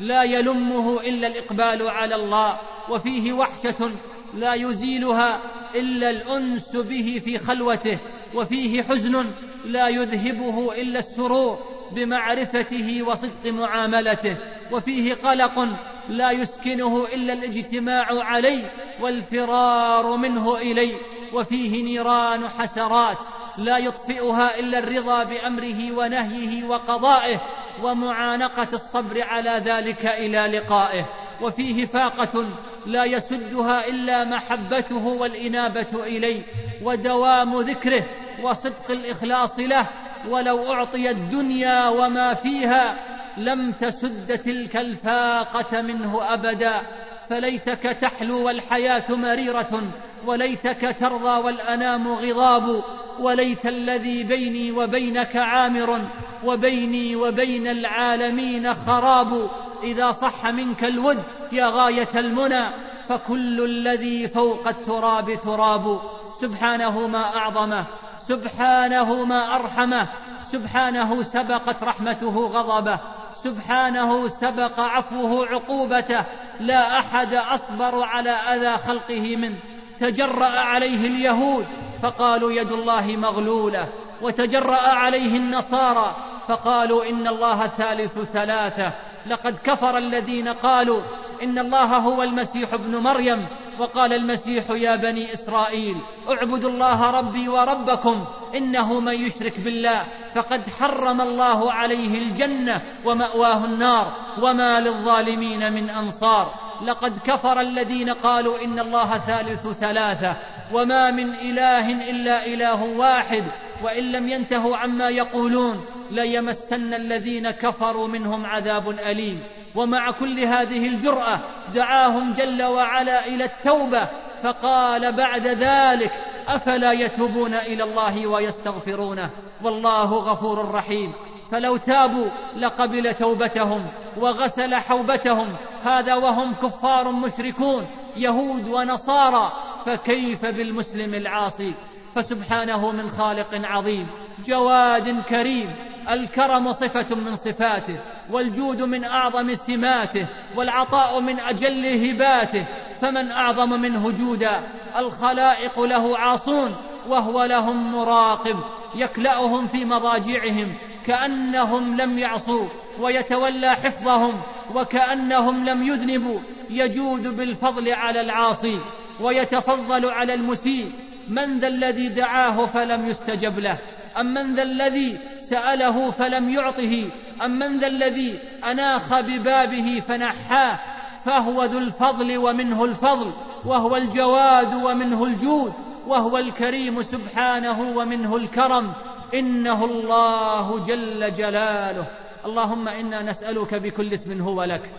لا 0.00 0.22
يلمه 0.22 1.00
إلا 1.00 1.26
الإقبال 1.26 1.88
على 1.90 2.14
الله 2.14 2.60
وفيه 2.90 3.32
وحشة 3.32 3.90
لا 4.34 4.54
يزيلها 4.54 5.40
إلا 5.74 6.10
الأنس 6.10 6.76
به 6.76 7.22
في 7.24 7.38
خلوته 7.38 7.98
وفيه 8.34 8.82
حزن 8.82 9.26
لا 9.64 9.88
يذهبه 9.88 10.74
إلا 10.74 10.98
السرور. 10.98 11.75
بمعرفته 11.92 13.02
وصدق 13.02 13.46
معاملته 13.52 14.36
وفيه 14.72 15.14
قلق 15.14 15.68
لا 16.08 16.30
يسكنه 16.30 17.06
إلا 17.14 17.32
الاجتماع 17.32 18.06
عليه 18.10 18.70
والفرار 19.00 20.16
منه 20.16 20.56
إليه 20.56 20.96
وفيه 21.32 21.84
نيران 21.84 22.48
حسرات 22.48 23.18
لا 23.58 23.78
يطفئها 23.78 24.60
إلا 24.60 24.78
الرضا 24.78 25.24
بأمره 25.24 25.92
ونهيه 25.92 26.64
وقضائه 26.64 27.40
ومعانقة 27.82 28.68
الصبر 28.72 29.22
على 29.22 29.62
ذلك 29.64 30.06
إلى 30.06 30.58
لقائه 30.58 31.06
وفيه 31.42 31.86
فاقة 31.86 32.48
لا 32.86 33.04
يسدها 33.04 33.88
إلا 33.88 34.24
محبته 34.24 35.06
والإنابة 35.06 36.04
إليه 36.04 36.42
ودوام 36.82 37.60
ذكره 37.60 38.04
وصدق 38.42 38.90
الإخلاص 38.90 39.58
له 39.58 39.86
ولو 40.28 40.72
أعطي 40.72 41.10
الدنيا 41.10 41.88
وما 41.88 42.34
فيها 42.34 42.96
لم 43.36 43.72
تسد 43.72 44.38
تلك 44.38 44.76
الفاقة 44.76 45.80
منه 45.80 46.32
أبدا. 46.34 46.82
فليتك 47.28 47.82
تحلو 47.82 48.46
والحياة 48.46 49.04
مريرة 49.10 49.82
وليتك 50.26 50.96
ترضى 51.00 51.42
والأنام 51.44 52.08
غضاب 52.08 52.84
وليت 53.20 53.66
الذي 53.66 54.22
بيني 54.22 54.70
وبينك 54.70 55.36
عامر 55.36 56.08
وبيني 56.44 57.16
وبين 57.16 57.66
العالمين 57.66 58.74
خراب. 58.74 59.50
إذا 59.82 60.12
صح 60.12 60.46
منك 60.46 60.84
الود 60.84 61.22
يا 61.52 61.66
غاية 61.66 62.08
المنى 62.16 62.64
فكل 63.08 63.64
الذي 63.64 64.28
فوق 64.28 64.68
التراب 64.68 65.38
تراب. 65.44 66.00
سبحانه 66.40 67.06
ما 67.06 67.36
أعظمه 67.36 67.86
سبحانه 68.28 69.24
ما 69.24 69.56
أرحمه 69.56 70.08
سبحانه 70.52 71.22
سبقت 71.22 71.82
رحمته 71.82 72.46
غضبه 72.46 73.00
سبحانه 73.34 74.28
سبق 74.28 74.80
عفوه 74.80 75.46
عقوبته 75.46 76.24
لا 76.60 76.98
أحد 76.98 77.34
أصبر 77.34 78.02
على 78.02 78.30
أذى 78.30 78.76
خلقه 78.76 79.36
منه. 79.36 79.58
تجرأ 80.00 80.60
عليه 80.60 81.06
اليهود 81.06 81.66
فقالوا 82.02 82.52
يد 82.52 82.72
الله 82.72 83.16
مغلولة 83.16 83.88
وتجرأ 84.22 84.80
عليه 84.80 85.36
النصارى 85.36 86.14
فقالوا 86.48 87.08
إن 87.08 87.26
الله 87.26 87.66
ثالث 87.66 88.18
ثلاثة 88.18 88.92
لقد 89.26 89.58
كفر 89.58 89.98
الذين 89.98 90.48
قالوا 90.48 91.02
إن 91.42 91.58
الله 91.58 91.96
هو 91.96 92.22
المسيح 92.22 92.72
ابن 92.72 92.96
مريم 92.96 93.46
وقال 93.78 94.12
المسيح 94.12 94.70
يا 94.70 94.96
بني 94.96 95.32
إسرائيل 95.32 95.96
اعبدوا 96.28 96.70
الله 96.70 97.10
ربي 97.10 97.48
وربكم 97.48 98.24
إنه 98.54 99.00
من 99.00 99.14
يشرك 99.14 99.60
بالله 99.60 100.04
فقد 100.34 100.68
حرم 100.68 101.20
الله 101.20 101.72
عليه 101.72 102.18
الجنة 102.18 102.82
ومأواه 103.04 103.64
النار 103.64 104.12
وما 104.42 104.80
للظالمين 104.80 105.72
من 105.72 105.90
أنصار. 105.90 106.54
لقد 106.82 107.18
كفر 107.18 107.60
الذين 107.60 108.10
قالوا 108.10 108.64
إن 108.64 108.78
الله 108.78 109.18
ثالث 109.18 109.66
ثلاثة 109.66 110.36
وما 110.72 111.10
من 111.10 111.34
إله 111.34 112.10
إلا 112.10 112.46
إله 112.46 112.82
واحد 112.84 113.44
وإن 113.82 114.12
لم 114.12 114.28
ينتهوا 114.28 114.76
عما 114.76 115.08
يقولون 115.08 115.84
ليمسن 116.10 116.94
الذين 116.94 117.50
كفروا 117.50 118.08
منهم 118.08 118.46
عذاب 118.46 118.90
أليم. 118.90 119.42
ومع 119.76 120.10
كل 120.10 120.40
هذه 120.40 120.88
الجرأة 120.88 121.40
دعاهم 121.74 122.32
جل 122.32 122.62
وعلا 122.62 123.26
إلى 123.26 123.44
التوبة 123.44 124.08
فقال 124.42 125.12
بعد 125.12 125.46
ذلك 125.46 126.12
أفلا 126.48 126.92
يتوبون 126.92 127.54
إلى 127.54 127.82
الله 127.82 128.26
ويستغفرونه؟ 128.26 129.30
والله 129.62 130.14
غفور 130.14 130.70
رحيم. 130.74 131.12
فلو 131.50 131.76
تابوا 131.76 132.26
لقبل 132.56 133.14
توبتهم 133.14 133.86
وغسل 134.16 134.74
حوبتهم 134.74 135.48
هذا 135.84 136.14
وهم 136.14 136.54
كفار 136.54 137.12
مشركون 137.12 137.86
يهود 138.16 138.68
ونصارى 138.68 139.52
فكيف 139.86 140.46
بالمسلم 140.46 141.14
العاصي؟ 141.14 141.72
فسبحانه 142.14 142.90
من 142.90 143.10
خالق 143.10 143.48
عظيم. 143.52 144.06
جواد 144.44 145.22
كريم 145.22 145.70
الكرم 146.10 146.72
صفة 146.72 147.16
من 147.16 147.36
صفاته 147.36 147.96
والجود 148.30 148.82
من 148.82 149.04
أعظم 149.04 149.54
سماته 149.54 150.26
والعطاء 150.56 151.20
من 151.20 151.40
أجل 151.40 152.08
هباته 152.08 152.66
فمن 153.00 153.30
أعظم 153.30 153.70
منه 153.70 154.10
جودا 154.10 154.60
الخلائق 154.98 155.80
له 155.80 156.18
عاصون 156.18 156.76
وهو 157.08 157.44
لهم 157.44 157.92
مراقب 157.92 158.56
يكلأهم 158.94 159.66
في 159.66 159.84
مضاجعهم 159.84 160.74
كأنهم 161.06 161.96
لم 161.96 162.18
يعصوا 162.18 162.68
ويتولى 163.00 163.70
حفظهم 163.70 164.40
وكأنهم 164.74 165.64
لم 165.64 165.82
يذنبوا 165.82 166.38
يجود 166.70 167.36
بالفضل 167.36 167.92
على 167.92 168.20
العاصي 168.20 168.78
ويتفضل 169.20 170.10
على 170.10 170.34
المسيء 170.34 170.92
من 171.28 171.58
ذا 171.58 171.68
الذي 171.68 172.08
دعاه 172.08 172.66
فلم 172.66 173.06
يستجب 173.06 173.58
له. 173.58 173.78
أم 174.20 174.34
من 174.34 174.54
ذا 174.54 174.62
الذي 174.62 175.18
سأله 175.38 176.10
فلم 176.10 176.48
يعطه؟ 176.48 177.04
أم 177.44 177.58
من 177.58 177.78
ذا 177.78 177.86
الذي 177.86 178.38
أناخ 178.70 179.20
ببابه 179.20 180.02
فنحاه؟ 180.08 180.78
فهو 181.24 181.64
ذو 181.64 181.78
الفضل 181.78 182.36
ومنه 182.36 182.84
الفضل 182.84 183.32
وهو 183.64 183.96
الجواد 183.96 184.74
ومنه 184.74 185.24
الجود 185.24 185.72
وهو 186.06 186.38
الكريم 186.38 187.02
سبحانه 187.02 187.96
ومنه 187.98 188.36
الكرم. 188.36 188.92
إنه 189.34 189.84
الله 189.84 190.78
جل 190.78 191.32
جلاله. 191.32 192.06
اللهم 192.44 192.88
إنا 192.88 193.22
نسألك 193.22 193.74
بكل 193.74 194.14
اسم 194.14 194.42
هو 194.42 194.64
لك. 194.64 194.90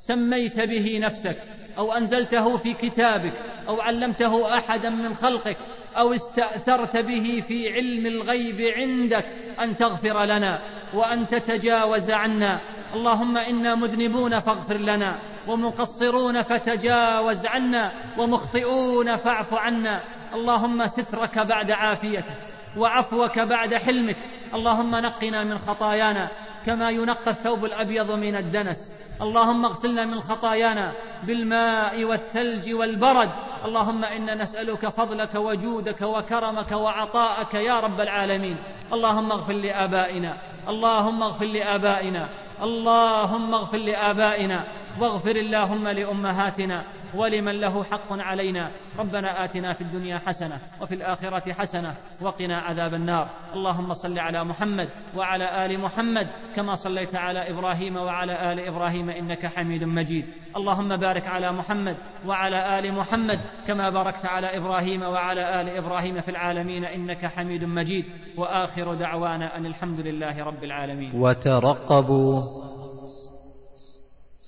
سميت 0.00 0.60
به 0.60 0.98
نفسك 1.02 1.36
أو 1.78 1.92
أنزلته 1.92 2.56
في 2.56 2.72
كتابك 2.72 3.32
أو 3.68 3.80
علمته 3.80 4.58
أحدا 4.58 4.90
من 4.90 5.14
خلقك 5.14 5.56
أو 5.96 6.12
استأثرت 6.12 6.96
به 6.96 7.42
في 7.48 7.72
علم 7.72 8.06
الغيب 8.06 8.60
عندك 8.76 9.26
أن 9.60 9.76
تغفر 9.76 10.24
لنا 10.24 10.62
وأن 10.94 11.28
تتجاوز 11.28 12.10
عنا. 12.10 12.60
اللهم 12.94 13.36
إنا 13.36 13.74
مذنبون 13.74 14.40
فاغفر 14.40 14.76
لنا 14.76 15.18
ومقصرون 15.48 16.42
فتجاوز 16.42 17.46
عنا 17.46 17.92
ومخطئون 18.18 19.16
فاعف 19.16 19.54
عنا. 19.54 20.02
اللهم 20.34 20.86
سترك 20.86 21.38
بعد 21.38 21.70
عافيتك 21.70 22.36
وعفوك 22.76 23.38
بعد 23.38 23.74
حلمك. 23.74 24.16
اللهم 24.54 24.96
نقنا 24.96 25.44
من 25.44 25.58
خطايانا 25.58 26.30
كما 26.66 26.90
ينقى 26.90 27.30
الثوب 27.30 27.64
الأبيض 27.64 28.10
من 28.10 28.36
الدنس. 28.36 28.92
اللهم 29.20 29.64
اغسلنا 29.64 30.04
من 30.04 30.20
خطايانا 30.20 30.92
بالماء 31.22 32.04
والثلج 32.04 32.72
والبرد. 32.72 33.30
اللهم 33.64 34.04
إنا 34.04 34.34
نسألك 34.34 34.88
فضلك 34.88 35.34
وجودك 35.34 36.02
وكرمك 36.02 36.72
وعطاءك 36.72 37.54
يا 37.54 37.80
رب 37.80 38.00
العالمين. 38.00 38.56
اللهم 38.92 39.32
اغفر 39.32 39.52
لآبائنا. 39.52 40.36
اللهم 40.68 41.22
اغفر 41.22 41.46
لآبائنا. 41.46 42.28
اللهم 42.62 43.54
اغفر 43.54 43.78
لآبائنا. 43.78 44.64
واغفر 45.00 45.36
اللهم 45.36 45.88
لأمهاتنا. 45.88 46.82
ولمن 47.14 47.60
له 47.60 47.84
حق 47.84 48.12
علينا. 48.12 48.70
ربنا 48.98 49.44
آتنا 49.44 49.72
في 49.72 49.80
الدنيا 49.80 50.18
حسنة 50.18 50.58
وفي 50.80 50.94
الآخرة 50.94 51.52
حسنة 51.52 51.94
وقنا 52.20 52.58
عذاب 52.58 52.94
النار. 52.94 53.28
اللهم 53.54 53.92
صل 53.94 54.18
على 54.18 54.44
محمد 54.44 54.88
وعلى 55.16 55.66
آل 55.66 55.80
محمد 55.80 56.26
كما 56.56 56.74
صليت 56.74 57.14
على 57.16 57.50
إبراهيم 57.50 57.96
وعلى 57.96 58.52
آل 58.52 58.60
إبراهيم 58.60 59.10
إنك 59.10 59.46
حميد 59.46 59.84
مجيد. 59.84 60.26
اللهم 60.56 60.96
بارك 60.96 61.26
على 61.28 61.52
محمد 61.52 61.96
وعلى 62.26 62.78
آل 62.78 62.94
محمد 62.94 63.40
كما 63.66 63.90
باركت 63.90 64.26
على 64.26 64.56
إبراهيم 64.56 65.02
وعلى 65.02 65.60
آل 65.60 65.68
إبراهيم 65.68 66.20
في 66.20 66.30
العالمين 66.30 66.84
إنك 66.84 67.26
حميد 67.26 67.64
مجيد. 67.64 68.04
وآخر 68.36 68.94
دعوانا 68.94 69.56
أن 69.56 69.66
الحمد 69.66 70.00
لله 70.00 70.44
رب 70.44 70.64
العالمين. 70.64 71.10
وترقبوا. 71.14 72.42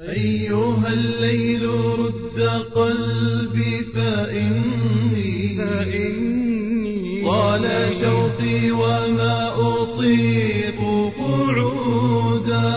أيها 0.09 0.89
الليل 0.93 1.71
رد 1.71 2.41
قلبي 2.75 3.85
فإني, 3.95 5.57
فإني 5.57 7.25
طال 7.25 7.93
شوقي 8.01 8.71
وما 8.71 9.53
أطيق 9.57 10.81
قعودا. 11.19 12.75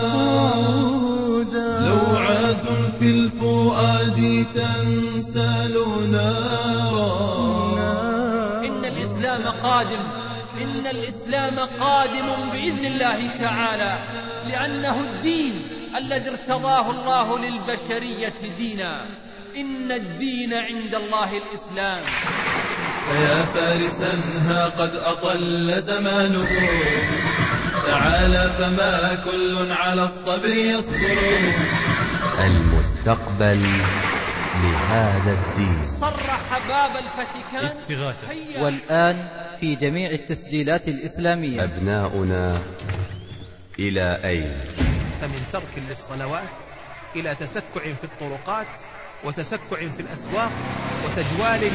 لوعات 1.88 2.62
في 2.98 3.04
الفؤاد 3.04 4.46
تنسل 4.54 5.74
نارا 6.10 7.12
إن 8.66 8.84
الإسلام 8.84 9.42
قادم 9.62 10.02
إن 10.62 10.86
الإسلام 10.86 11.58
قادم 11.80 12.50
بإذن 12.52 12.86
الله 12.86 13.26
تعالى 13.26 13.98
لأنه 14.48 15.00
الدين 15.00 15.77
الذي 15.96 16.30
ارتضاه 16.30 16.90
الله 16.90 17.38
للبشرية 17.38 18.34
دينا. 18.58 19.06
إن 19.56 19.92
الدين 19.92 20.54
عند 20.54 20.94
الله 20.94 21.30
الإسلام. 21.36 22.02
فيا 23.08 23.44
فارسا 23.44 24.20
ها 24.48 24.64
قد 24.64 24.90
أطل 24.94 25.82
زمانه. 25.82 26.48
تعالى 27.86 28.52
فما 28.58 29.14
كل 29.24 29.72
على 29.72 30.04
الصبر 30.04 30.48
يصبر. 30.48 31.18
المستقبل 32.44 33.66
لهذا 34.62 35.32
الدين. 35.32 35.84
صرح 36.00 36.58
باب 36.68 36.96
الفاتيكان. 36.96 37.70
هيا. 38.28 38.62
والآن 38.62 39.28
في 39.60 39.74
جميع 39.74 40.10
التسجيلات 40.10 40.88
الإسلامية. 40.88 41.64
أبناؤنا 41.64 42.58
إلى 43.78 44.20
أين؟ 44.24 44.60
فمن 45.20 45.46
ترك 45.52 45.84
للصلوات 45.88 46.48
إلى 47.16 47.34
تسكع 47.34 47.80
في 47.80 48.04
الطرقات 48.04 48.66
وتسكع 49.24 49.76
في 49.76 50.00
الأسواق 50.00 50.50
وتجوال 51.04 51.70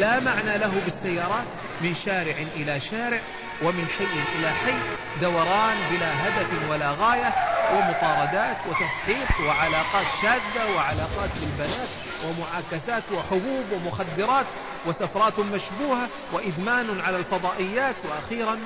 لا 0.00 0.20
معنى 0.20 0.58
له 0.58 0.80
بالسيارات 0.84 1.44
من 1.80 1.94
شارع 1.94 2.36
إلى 2.56 2.80
شارع 2.80 3.20
ومن 3.62 3.86
حي 3.98 4.38
إلى 4.38 4.50
حي 4.50 4.74
دوران 5.22 5.76
بلا 5.90 6.28
هدف 6.28 6.70
ولا 6.70 6.90
غاية 6.92 7.34
ومطاردات 7.72 8.56
وتفحيط 8.66 9.40
وعلاقات 9.46 10.06
شاذة 10.22 10.74
وعلاقات 10.76 11.30
بالبنات 11.40 11.88
ومعاكسات 12.24 13.02
وحبوب 13.12 13.64
ومخدرات 13.72 14.46
وسفرات 14.86 15.38
مشبوهة 15.38 16.08
وإدمان 16.32 17.00
على 17.00 17.16
الفضائيات 17.16 17.94
وأخيرا 18.04 18.58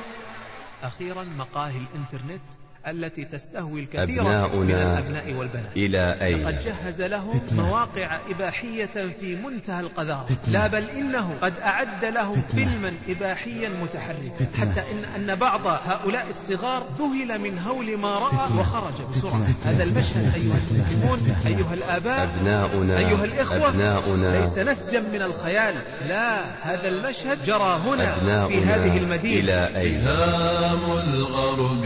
أخيرا 0.82 1.24
مقاهي 1.24 1.76
الإنترنت 1.76 2.42
التي 2.86 3.24
تستهوي 3.24 3.80
الكثير 3.80 4.20
أبناؤنا 4.20 4.60
من 4.60 4.70
الأبناء 4.70 5.32
والبنات. 5.32 5.76
إلى 5.76 6.16
أين؟ 6.22 6.42
لقد 6.42 6.64
جهز 6.64 7.02
لهم 7.02 7.40
مواقع 7.52 8.18
إباحية 8.30 9.14
في 9.20 9.36
منتهى 9.36 9.80
القذارة. 9.80 10.26
لا 10.48 10.66
بل 10.66 10.84
إنه 10.84 11.34
قد 11.42 11.52
أعد 11.60 12.04
لهم 12.04 12.42
فيلما 12.54 12.92
إباحيا 13.08 13.68
متحركا. 13.68 14.60
حتى 14.60 14.80
إن, 14.80 15.04
أن 15.30 15.34
بعض 15.34 15.66
هؤلاء 15.66 16.26
الصغار 16.28 16.86
ذهل 16.98 17.40
من 17.40 17.58
هول 17.58 17.96
ما 17.96 18.18
رأى 18.18 18.58
وخرج 18.58 18.94
بسرعة. 19.14 19.46
هذا 19.64 19.82
المشهد 19.82 20.34
أيها 20.34 20.56
المسلمون 20.70 21.36
أيها 21.46 21.74
الآباء 21.74 22.24
أبناؤنا 22.24 22.98
أيها 22.98 23.24
الإخوة 23.24 23.68
أبناؤنا. 23.68 24.40
ليس 24.40 24.58
نسجا 24.58 25.00
من 25.00 25.22
الخيال. 25.22 25.74
لا 26.08 26.40
هذا 26.60 26.88
المشهد 26.88 27.44
جرى 27.44 27.80
هنا 27.86 28.46
في 28.46 28.58
هذه 28.64 28.98
المدينة. 28.98 29.40
إلى 29.40 29.80
أين؟ 29.80 30.04
سهام 30.04 30.98
الغرب 31.08 31.84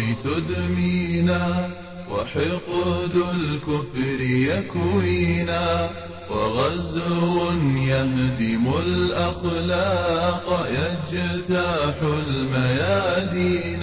تدمينا 0.86 1.70
وحقد 2.10 3.14
الكفر 3.14 4.20
يكوينا. 4.20 5.90
وغزو 6.30 7.52
يهدم 7.76 8.74
الأخلاق 8.86 10.68
يجتاح 10.70 11.94
الميادين. 12.02 13.80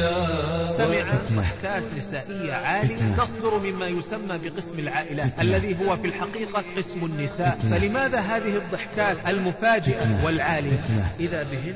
سمعت 0.78 1.32
ضحكات 1.32 1.84
نسائية 1.98 2.54
عالية. 2.54 3.16
تصدر 3.18 3.60
مما 3.64 3.88
يسمى 3.88 4.40
بقسم 4.44 4.80
العائلات 4.80 5.40
الذي 5.40 5.78
هو 5.86 5.98
في 5.98 6.08
الحقيقة 6.08 6.64
قسم 6.78 7.06
النساء. 7.06 7.60
فلماذا 7.72 8.20
هذه 8.20 8.58
الضحكات 8.58 9.18
المفاجئة 9.28 10.26
والعالية؟ 10.26 10.86
إذا 11.20 11.44
بهن 11.44 11.76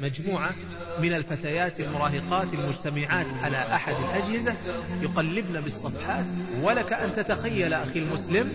مجموعة 0.00 0.50
من 1.02 1.12
الفتيات 1.12 1.80
المراهقات 1.80 2.54
المجتمعات 2.54 3.26
على 3.42 3.56
أحد 3.56 3.94
الأجهزة 3.94 4.54
يقلبن 5.02 5.60
بالصفحات. 5.60 6.24
ولك 6.62 6.92
أن 6.92 7.14
تتخيل 7.16 7.72
أخي 7.74 7.98
المسلم 7.98 8.52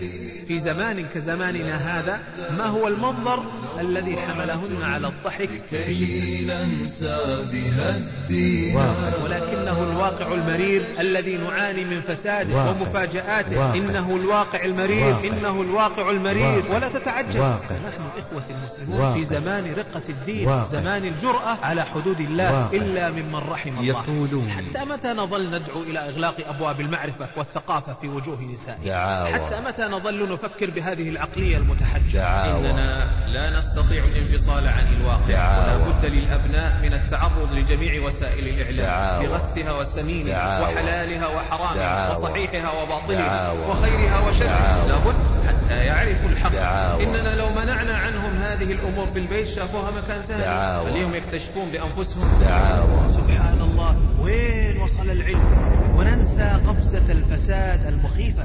في 0.48 0.60
زمان 0.60 0.98
كزماننا 1.46 1.76
هذا؟ 1.76 2.20
ما 2.58 2.66
هو 2.66 2.88
المنظر 2.88 3.42
الذي 3.80 4.16
حملهن 4.16 4.82
على 4.82 5.06
الضحك 5.06 5.50
كي 5.70 6.44
ننسى 6.44 7.44
بها 7.52 7.96
الدين 7.96 8.76
ولكنه 9.24 9.82
الواقع 9.82 10.34
المرير 10.34 10.84
الذي 11.00 11.36
نعاني 11.36 11.84
من 11.84 12.00
فساده 12.00 12.70
ومفاجآته 12.70 13.74
إنه 13.74 14.16
الواقع 14.16 14.64
المرير 14.64 15.14
إنه 15.24 15.62
الواقع 15.62 16.10
المرير 16.10 16.64
ولا 16.70 16.88
تتعجب. 16.88 17.40
نحن 17.40 18.02
إخوة 18.18 18.44
المسلمون 18.50 19.14
في 19.14 19.24
زمان 19.24 19.74
رقة 19.76 20.02
الدين 20.08 20.64
زمان 20.72 21.04
الجرأة 21.04 21.58
على 21.62 21.82
حدود 21.82 22.20
الله 22.20 22.70
إلا 22.72 23.10
ممن 23.10 23.40
رحم 23.48 23.78
الله. 23.78 23.84
يقولون. 23.84 24.50
حتى 24.50 24.84
متى 24.84 25.08
نظل 25.08 25.46
ندعو 25.46 25.82
إلى 25.82 26.08
إغلاق 26.08 26.48
أبواب 26.48 26.80
المعرفة 26.80 27.28
والثقافة 27.36 27.96
في 28.00 28.08
وجوه 28.08 28.42
نسائنا. 28.42 29.24
حتى 29.26 29.60
متى 29.66 29.82
نظل 29.82 30.32
نفكر 30.32 30.70
بهذه 30.70 31.08
العقلية 31.36 31.56
المتحجرة 31.56 32.20
دعاوى. 32.20 32.70
إننا 32.70 33.10
لا 33.26 33.58
نستطيع 33.58 34.04
الانفصال 34.04 34.68
عن 34.68 34.84
الواقع. 35.00 35.58
ولا 35.58 35.76
بد 35.76 36.04
للأبناء 36.04 36.78
من 36.82 36.92
التعرض 36.92 37.52
لجميع 37.52 38.02
وسائل 38.02 38.48
الإعلام. 38.48 39.26
بغثها 39.26 39.72
وسمينها. 39.80 40.60
وحلالها 40.60 41.26
وحرامها. 41.26 42.16
وصحيحها 42.16 42.82
وباطلها. 42.82 43.52
وخيرها 43.52 44.28
وشرها 44.28 44.86
دعاوى. 44.86 44.88
لابد 44.88 45.16
حتى 45.48 45.74
يعرفوا 45.74 46.28
الحق. 46.28 46.56
إننا 47.00 47.34
لو 47.34 47.48
منعنا 47.50 47.96
عنهم 47.96 48.36
هذه 48.36 48.72
الأمور 48.72 49.06
في 49.06 49.18
البيت 49.18 49.48
شافوها 49.48 49.90
مكان 49.90 50.22
ثاني. 50.28 50.90
خليهم 50.90 51.14
يكتشفون 51.14 51.68
بأنفسهم 51.72 52.28
دعاوى 52.40 53.08
سبحان 53.08 53.60
الله 53.60 53.96
وين 54.20 54.80
وصل 54.82 55.10
العلم 55.10 55.76
وننسى 55.96 56.60
قفزة 56.66 57.12
الفساد 57.12 57.86
المخيفة 57.86 58.44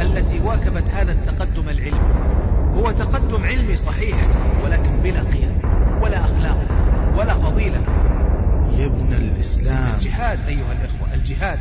التي 0.00 0.40
واكبت 0.40 0.88
هذا 0.88 1.12
التقدم 1.12 1.68
العلمي 1.68 2.13
هو 2.74 2.90
تقدم 2.90 3.44
علمي 3.44 3.76
صحيح 3.76 4.16
ولكن 4.64 4.90
بلا 5.04 5.20
قيم 5.20 5.58
ولا 6.02 6.24
أخلاق 6.24 6.64
ولا 7.18 7.34
فضيلة. 7.34 7.80
يبنى 8.78 9.16
الإسلام 9.16 9.94
الجهاد 9.98 10.38
أيها 10.48 10.72
الإخوة 10.72 11.14
الجهاد 11.14 11.58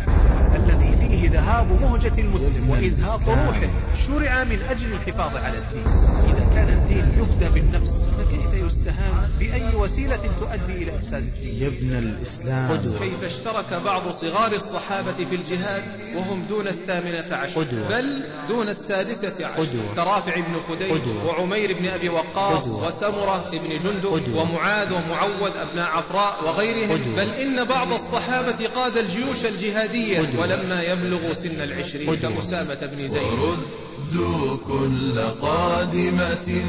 الذي 0.56 0.96
فيه 0.96 1.30
ذهاب 1.30 1.82
مهجة 1.82 2.22
المسلم 2.22 2.70
وإزهاق 2.70 3.30
روحه 3.30 3.70
شرع 4.08 4.44
من 4.44 4.62
أجل 4.70 4.94
الحفاظ 4.94 5.36
على 5.38 5.58
الدين 5.58 5.86
إذا 6.30 6.50
كان 6.56 6.70
الدين 6.70 7.06
يفدى 7.18 7.50
بالنفس 7.50 8.04
فكيف 8.18 8.54
يستهان 8.54 9.30
بأي 9.40 9.76
وسيلة 9.76 10.20
تؤدي 10.40 10.84
إلى 10.84 10.96
إفساد 10.96 11.24
الدين 11.24 11.64
يا 11.64 11.68
ابن 11.68 11.98
الإسلام 11.98 12.72
قدوة. 12.72 13.00
كيف 13.00 13.24
اشترك 13.24 13.82
بعض 13.86 14.12
صغار 14.12 14.52
الصحابة 14.52 15.14
في 15.30 15.36
الجهاد 15.36 15.84
وهم 16.16 16.46
دون 16.50 16.68
الثامنة 16.68 17.36
عشر 17.36 17.64
قدوة. 17.64 17.90
بل 17.90 18.24
دون 18.48 18.70
السادسة 18.70 19.46
عشر 19.46 19.62
قدوة. 19.62 19.96
كرافع 19.96 20.36
بن 20.36 20.56
خديج. 20.70 21.02
وعمير 21.26 21.80
بن 21.80 21.86
أبي 21.86 22.10
وقاص. 22.10 22.68
وسمرة 22.68 23.52
بن 23.52 23.70
جندب. 23.84 24.36
ومعاذ 24.36 24.94
ومعوذ 24.94 25.58
أبناء 25.58 25.90
عفراء 25.90 26.46
وغيرهم 26.46 26.93
قدوة. 26.94 27.16
بل 27.16 27.30
إن 27.30 27.64
بعض 27.64 27.94
الصحابة 27.94 28.68
قاد 28.76 28.98
الجيوش 28.98 29.46
الجهادية 29.46 30.20
قدوة. 30.20 30.42
ولما 30.42 30.82
يبلغ 30.82 31.34
سن 31.34 31.62
العشرين. 31.62 32.16
كأسامة 32.16 32.80
بن 32.96 33.08
زيد 33.08 33.22
وردوا 33.22 34.58
كل 34.68 35.20
قادمة 35.42 36.64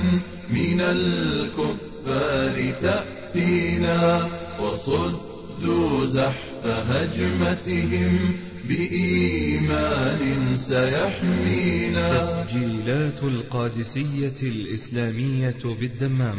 من 0.51 0.81
الكفار 0.81 2.73
تأتينا 2.83 4.31
وصدوا 4.61 6.07
زحف 6.07 6.67
هجمتهم 6.67 8.37
بإيمان 8.69 10.57
سيحمينا 10.57 12.19
تسجيلات 12.19 13.23
القادسية 13.23 14.43
الإسلامية 14.43 15.55
بالدمام 15.81 16.39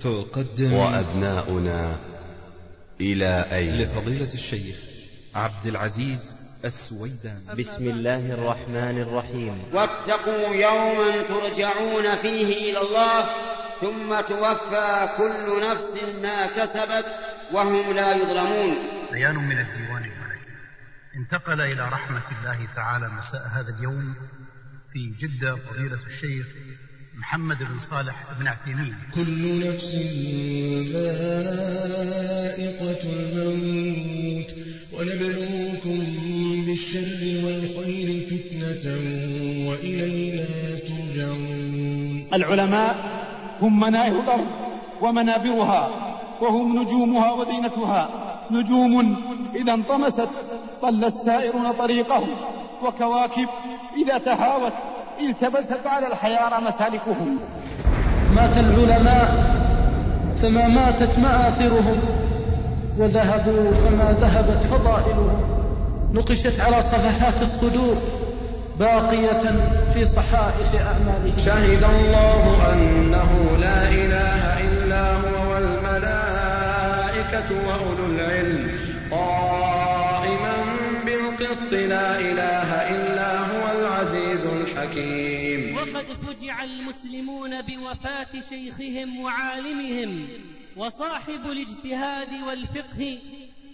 تقدم 0.00 0.72
وأبناؤنا 0.72 1.96
إلى 3.00 3.46
أين؟ 3.52 3.82
لفضيلة 3.82 4.34
الشيخ 4.34 4.76
عبد 5.34 5.66
العزيز 5.66 6.36
السويدان 6.64 7.40
بسم 7.58 7.90
الله 7.90 8.34
الرحمن 8.34 9.00
الرحيم. 9.00 9.62
واتقوا 9.72 10.54
يوما 10.54 11.22
ترجعون 11.22 12.16
فيه 12.16 12.70
إلى 12.70 12.80
الله 12.80 13.24
ثم 13.80 14.20
توفى 14.20 15.08
كل 15.16 15.70
نفس 15.70 15.94
ما 16.22 16.46
كسبت 16.46 17.06
وهم 17.52 17.92
لا 17.92 18.14
يظلمون. 18.16 18.74
بيان 19.12 19.34
من 19.34 19.58
الديوان 19.58 20.04
الملكي 20.04 20.50
انتقل 21.16 21.60
إلى 21.60 21.88
رحمة 21.88 22.22
الله 22.38 22.68
تعالى 22.76 23.08
مساء 23.08 23.42
هذا 23.54 23.76
اليوم 23.78 24.14
في 24.92 25.14
جدة 25.20 25.56
فضيلة 25.56 26.06
الشيخ 26.06 26.46
محمد 27.20 27.58
بن 27.58 27.78
صالح 27.78 28.14
بن 28.40 28.48
عثيمين 28.48 28.94
كل 29.14 29.68
نفس 29.68 29.94
ذائقة 31.92 33.02
الموت 33.04 34.50
ونبلوكم 34.92 35.98
بالشر 36.66 37.22
والخير 37.44 38.08
فتنة 38.30 38.84
وإلينا 39.68 40.46
ترجعون. 40.88 42.26
العلماء 42.32 42.94
هم 43.62 43.80
منائر 43.80 44.20
الأرض 44.20 44.46
ومنابرها 45.02 45.82
وهم 46.40 46.82
نجومها 46.82 47.32
وزينتها. 47.32 48.10
نجوم 48.50 49.16
إذا 49.54 49.74
انطمست 49.74 50.28
ضل 50.82 51.04
السائرون 51.04 51.72
طريقهم 51.72 52.28
وكواكب 52.82 53.48
إذا 53.96 54.18
تهاوت 54.18 54.72
التبست 55.28 55.86
على 55.86 56.06
الحيارى 56.06 56.64
مسالكهم. 56.66 57.38
مات 58.36 58.56
العلماء 58.58 59.54
فما 60.42 60.68
ماتت 60.68 61.18
مآثرهم 61.18 61.98
وذهبوا 62.98 63.72
فما 63.72 64.16
ذهبت 64.20 64.64
فضائلهم. 64.64 65.40
نقشت 66.12 66.60
على 66.60 66.82
صفحات 66.82 67.42
الصدور 67.42 67.96
باقية 68.78 69.42
في 69.94 70.04
صحائف 70.04 70.74
أعمالهم. 70.74 71.38
شهد 71.38 71.84
الله 71.84 72.72
أنه 72.72 73.56
لا 73.60 73.88
إله 73.88 74.60
إلا 74.60 75.12
هو 75.12 75.52
والملائكة 75.52 77.48
وأولو 77.68 78.06
العلم. 78.14 78.70
قائما 79.10 80.54
بالقسط 81.06 81.72
لا 81.72 82.18
إله 82.18 82.70
إلا 82.74 82.99
هو 82.99 82.99
الحكيم 84.90 85.76
وقد 85.76 86.06
فجع 86.26 86.64
المسلمون 86.64 87.62
بوفاة 87.62 88.40
شيخهم 88.48 89.20
وعالمهم 89.20 90.28
وصاحب 90.76 91.40
الاجتهاد 91.46 92.28
والفقه 92.48 93.18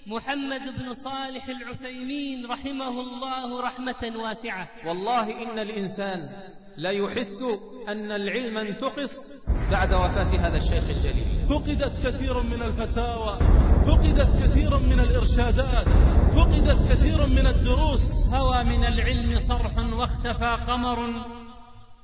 محمد 0.06 0.60
بن 0.78 0.94
صالح 0.94 1.48
العثيمين 1.48 2.46
رحمه 2.46 3.00
الله 3.00 3.60
رحمة 3.60 4.12
واسعة. 4.16 4.68
والله 4.86 5.42
إن 5.42 5.58
الإنسان 5.58 6.28
لا 6.76 6.90
يحس 6.90 7.44
أن 7.88 8.12
العلم 8.12 8.58
انتقص 8.58 9.32
بعد 9.70 9.92
وفاة 9.92 10.38
هذا 10.38 10.56
الشيخ 10.56 10.84
الجليل. 10.88 11.46
فقدت 11.46 12.06
كثير 12.06 12.42
من 12.42 12.62
الفتاوى 12.62 13.38
فقدت 13.86 14.28
كثير 14.42 14.78
من 14.78 15.00
الإرشادات. 15.00 16.15
فقدت 16.36 16.92
كثير 16.92 17.26
من 17.26 17.46
الدروس. 17.46 18.34
هوى 18.34 18.64
من 18.64 18.84
العلم 18.84 19.40
صرح 19.40 19.78
واختفى 19.98 20.58
قمر 20.68 21.24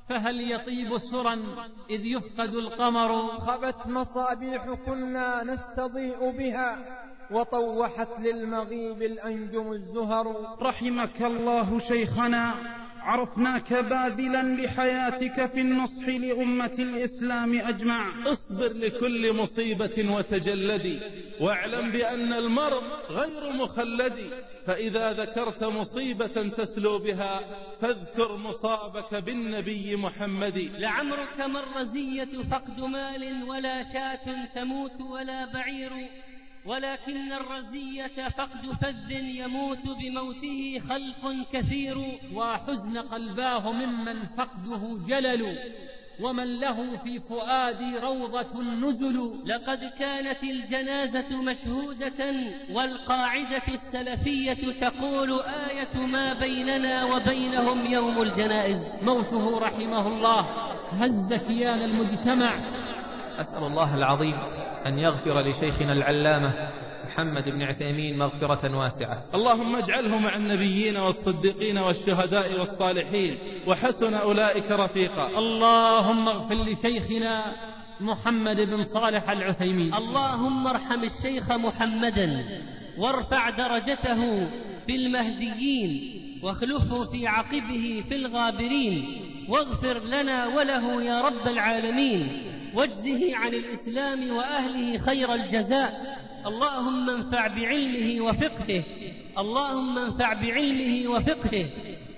فهل 0.08 0.50
يطيب 0.50 0.98
سرا 0.98 1.38
إذ 1.90 2.00
يفقد 2.04 2.54
القمر؟ 2.54 3.38
خبت 3.38 3.86
مصابيح 3.86 4.74
كنا 4.86 5.42
نستضيء 5.42 6.30
بها 6.38 6.78
وطوحت 7.30 8.08
للمغيب 8.18 9.02
الأنجم 9.02 9.72
الزهر. 9.72 10.56
رحمك 10.62 11.22
الله 11.22 11.78
شيخنا 11.88 12.54
عرفناك 13.02 13.72
باذلا 13.72 14.42
لحياتك 14.42 15.50
في 15.52 15.60
النصح 15.60 16.08
لأمة 16.08 16.76
الإسلام 16.78 17.58
أجمع. 17.58 18.12
اصبر 18.26 18.70
لكل 18.74 19.32
مصيبة 19.32 20.14
وتجلدي 20.16 20.98
واعلم 21.40 21.90
بأن 21.90 22.32
المرء 22.32 22.82
غير 23.10 23.52
مخلد. 23.52 24.14
فإذا 24.66 25.12
ذكرت 25.12 25.64
مصيبة 25.64 26.26
تسلو 26.26 26.98
بها 26.98 27.40
فاذكر 27.80 28.36
مصابك 28.36 29.14
بالنبي 29.14 29.96
محمد. 29.96 30.70
لعمرك 30.78 31.40
ما 31.40 31.60
الرزية 31.60 32.28
فقد 32.50 32.80
مال 32.80 33.48
ولا 33.48 33.92
شاة 33.92 34.46
تموت 34.54 35.00
ولا 35.00 35.52
بعير. 35.52 36.08
ولكن 36.66 37.32
الرزية 37.32 38.28
فقد 38.36 38.76
فذ 38.80 39.10
يموت 39.10 39.84
بموته 39.84 40.82
خلق 40.88 41.46
كثير 41.52 42.18
وحزن 42.34 42.98
قلباه 42.98 43.72
ممن 43.72 44.22
فقده 44.36 44.98
جلل 45.08 45.58
ومن 46.20 46.60
له 46.60 46.96
في 47.04 47.20
فؤادي 47.20 47.98
روضة 47.98 48.62
نزل. 48.62 49.30
لقد 49.46 49.92
كانت 49.98 50.42
الجنازة 50.42 51.42
مشهودة 51.42 52.34
والقاعدة 52.70 53.62
السلفية 53.68 54.72
تقول 54.80 55.40
آية 55.42 56.06
ما 56.06 56.34
بيننا 56.34 57.04
وبينهم 57.04 57.86
يوم 57.86 58.22
الجنائز. 58.22 58.82
موته 59.02 59.58
رحمه 59.58 60.08
الله 60.08 60.40
هز 61.00 61.32
كيان 61.34 61.78
المجتمع. 61.82 62.52
أسأل 63.42 63.64
الله 63.66 63.96
العظيم 63.96 64.34
أن 64.86 64.98
يغفر 64.98 65.40
لشيخنا 65.40 65.92
العلامة 65.92 66.52
محمد 67.06 67.48
بن 67.48 67.62
عثيمين 67.62 68.18
مغفرة 68.18 68.76
واسعة. 68.78 69.16
اللهم 69.34 69.76
اجعله 69.76 70.18
مع 70.18 70.36
النبيين 70.36 70.96
والصديقين 70.96 71.78
والشهداء 71.78 72.60
والصالحين 72.60 73.34
وحسن 73.66 74.14
أولئك 74.14 74.70
رفيقا. 74.70 75.38
اللهم 75.38 76.28
اغفر 76.28 76.54
لشيخنا 76.54 77.56
محمد 78.00 78.56
بن 78.60 78.84
صالح 78.84 79.30
العثيمين. 79.30 79.94
اللهم 79.94 80.66
ارحم 80.66 81.04
الشيخ 81.04 81.52
محمدا 81.52 82.44
وارفع 82.98 83.50
درجته 83.50 84.48
في 84.86 84.94
المهديين 84.94 85.92
واخلفه 86.42 87.10
في 87.10 87.26
عقبه 87.26 88.04
في 88.08 88.14
الغابرين 88.14 89.31
واغفر 89.48 89.98
لنا 90.04 90.46
وله 90.46 91.02
يا 91.02 91.20
رب 91.20 91.46
العالمين 91.46 92.42
واجزه 92.74 93.36
عن 93.36 93.54
الإسلام 93.54 94.36
وأهله 94.36 94.98
خير 94.98 95.34
الجزاء. 95.34 95.92
اللهم 96.46 97.10
انفع 97.10 97.46
بعلمه 97.46 98.24
وفقهه 98.24 98.84
اللهم 99.38 99.98
انفع 99.98 100.32
بعلمه 100.32 101.10
وفقهه 101.10 101.68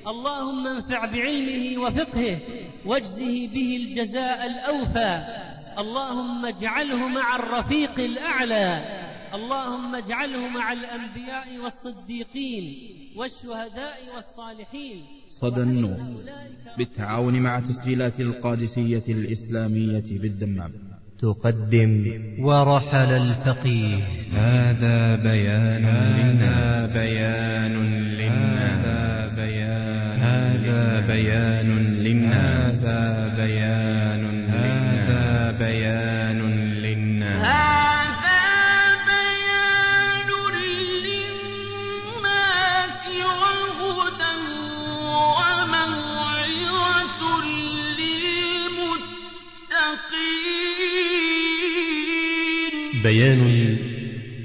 اللهم 0.06 0.66
انفع 0.66 1.06
بعلمه 1.06 1.82
وفقهه 1.82 2.38
واجزه 2.86 3.48
به 3.54 3.76
الجزاء 3.76 4.46
الأوفى. 4.46 5.24
اللهم 5.78 6.46
اجعله 6.46 7.08
مع 7.08 7.36
الرفيق 7.36 7.98
الأعلى. 7.98 8.84
اللهم 9.34 9.94
اجعله 9.94 10.48
مع 10.48 10.72
الأنبياء 10.72 11.58
والصديقين. 11.58 12.93
والشهداء 13.16 13.98
والصالحين. 14.16 15.02
صدى 15.28 15.62
النور 15.62 15.98
بالتعاون 16.78 17.34
مع 17.34 17.60
تسجيلات 17.60 18.20
القادسية 18.20 19.02
الإسلامية 19.08 20.18
بالدمام. 20.22 20.72
تقدم 21.18 21.92
ورحل 22.38 22.96
الفقيه. 22.96 23.96
هذا 24.32 25.16
بيان 25.16 25.84
هذا 25.84 26.86
بيان 26.94 27.74
للناس. 28.20 28.86
هذا 28.86 29.34
بيان 29.36 30.18
هذا 30.20 31.06
بيان 31.06 31.68
للناس. 31.86 32.84
هذا 32.84 33.34
بيان 33.36 34.50
هذا 34.50 35.58
بيان 35.58 36.23
بيان 53.04 53.93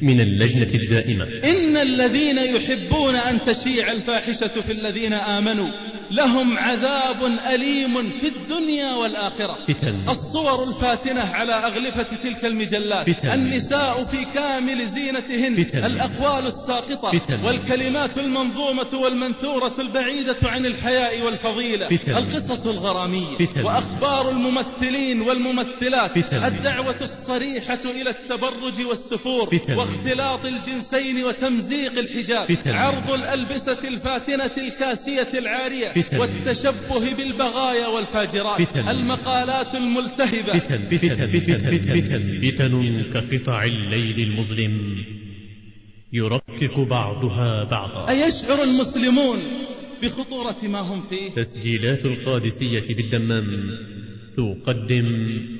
من 0.02 0.22
اللجنة 0.22 0.70
الدائمة. 0.74 1.26
إن 1.26 1.78
الذين 1.78 2.38
يحبون 2.38 3.16
أن 3.16 3.44
تشيع 3.44 3.92
الفاحشة 3.92 4.48
في 4.48 4.72
الذين 4.72 5.14
آمنوا 5.14 5.68
لهم 6.12 6.58
عذاب 6.58 7.26
أليم 7.54 8.10
في 8.10 8.28
الدنيا 8.28 8.94
والآخرة. 8.94 9.58
فتن. 9.68 10.10
الصور 10.10 10.64
الفاتنة 10.68 11.22
على 11.22 11.54
أغلفة 11.54 12.04
تلك 12.04 12.46
المجلات. 12.46 13.10
فتن. 13.10 13.32
النساء 13.32 14.04
في 14.04 14.26
كامل 14.34 14.88
زينتهن. 14.88 15.64
فتن. 15.64 15.86
الأقوال 15.86 16.48
الساقطة. 16.48 17.20
فتن. 17.20 17.46
والكلمات 17.46 18.18
المنظومة 18.18 18.94
والمنثورة 18.94 19.74
البعيدة 19.80 20.38
عن 20.44 20.66
الحياء 20.66 21.22
والفضيلة. 21.22 21.88
فتن. 21.88 22.16
القصص 22.16 22.68
الغرامية. 22.68 23.38
فتن. 23.40 23.64
وأخبار 23.64 24.30
الممثلين 24.30 25.22
والممثلات. 25.22 26.20
فتن. 26.20 26.44
الدعوة 26.44 27.02
الصريحة 27.02 27.80
إلى 28.02 28.10
التبرج 28.10 28.82
والسفور. 28.86 29.46
فتن. 29.46 29.89
واختلاط 29.90 30.46
الجنسين 30.46 31.24
وتمزيق 31.24 32.00
الحجاب. 32.00 32.54
فتن 32.54 32.72
عرض 32.72 33.12
الألبسة 33.12 33.88
الفاتنة 33.88 34.52
الكاسية 34.58 35.40
العارية. 35.40 35.90
فتن 35.94 36.20
والتشبه 36.20 37.14
بالبغايا 37.14 37.88
والفاجرات. 37.88 38.62
فتن 38.62 38.90
المقالات 38.90 39.76
الملتهبة. 39.76 40.60
فتن 40.60 40.98
فتن 40.98 41.40
فتن 41.40 41.78
فتن 41.78 42.42
فتن 42.52 43.04
كقطع 43.14 43.64
الليل 43.64 44.20
المظلم 44.20 45.06
يرقق 46.14 46.80
بعضها 46.80 47.64
بعضا. 47.64 48.10
أيشعر 48.10 48.64
المسلمون 48.64 49.40
بخطورة 50.04 50.58
ما 50.64 50.80
هم 50.80 51.04
فيه؟ 51.10 51.30
تسجيلات 51.30 52.06
القادسية 52.06 52.96
بالدمام. 52.96 53.78
تقدم 54.40 55.08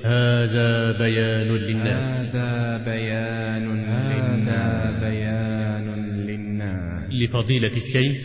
هذا 0.04 0.98
بيان 0.98 1.48
للناس. 1.48 2.36
هذا 2.36 2.84
بيان 2.84 3.64
للناس. 4.12 5.00
بيان 5.00 5.86
للناس 6.26 7.14
لفضيلة 7.14 7.76
الشيخ 7.76 8.16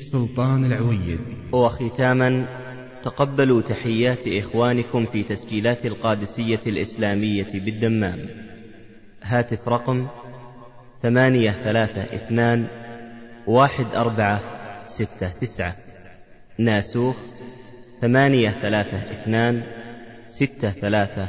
سلطان 0.00 0.64
العويد. 0.64 1.18
وختاما 1.52 2.46
تقبلوا 3.02 3.62
تحيات 3.62 4.28
إخوانكم 4.28 5.06
في 5.06 5.22
تسجيلات 5.22 5.86
القادسية 5.86 6.60
الإسلامية 6.66 7.52
بالدمام. 7.54 8.18
هاتف 9.22 9.68
رقم 9.68 10.06
ثمانية 11.02 11.50
ثلاثة 11.50 12.02
اثنان 12.02 12.66
واحد 13.46 13.86
أربعة 13.94 14.40
ستة 14.86 15.28
تسعة. 15.40 15.76
ناسوخ 16.58 17.16
ثمانية 18.00 18.50
ثلاثة 18.50 18.96
اثنان 18.96 19.62
ستة 20.36 20.70
ثلاثة 20.70 21.26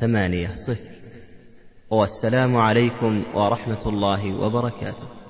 ثمانية 0.00 0.54
صفر. 0.54 0.76
والسلام 1.90 2.56
عليكم 2.56 3.22
ورحمة 3.34 3.88
الله 3.88 4.34
وبركاته. 4.40 5.23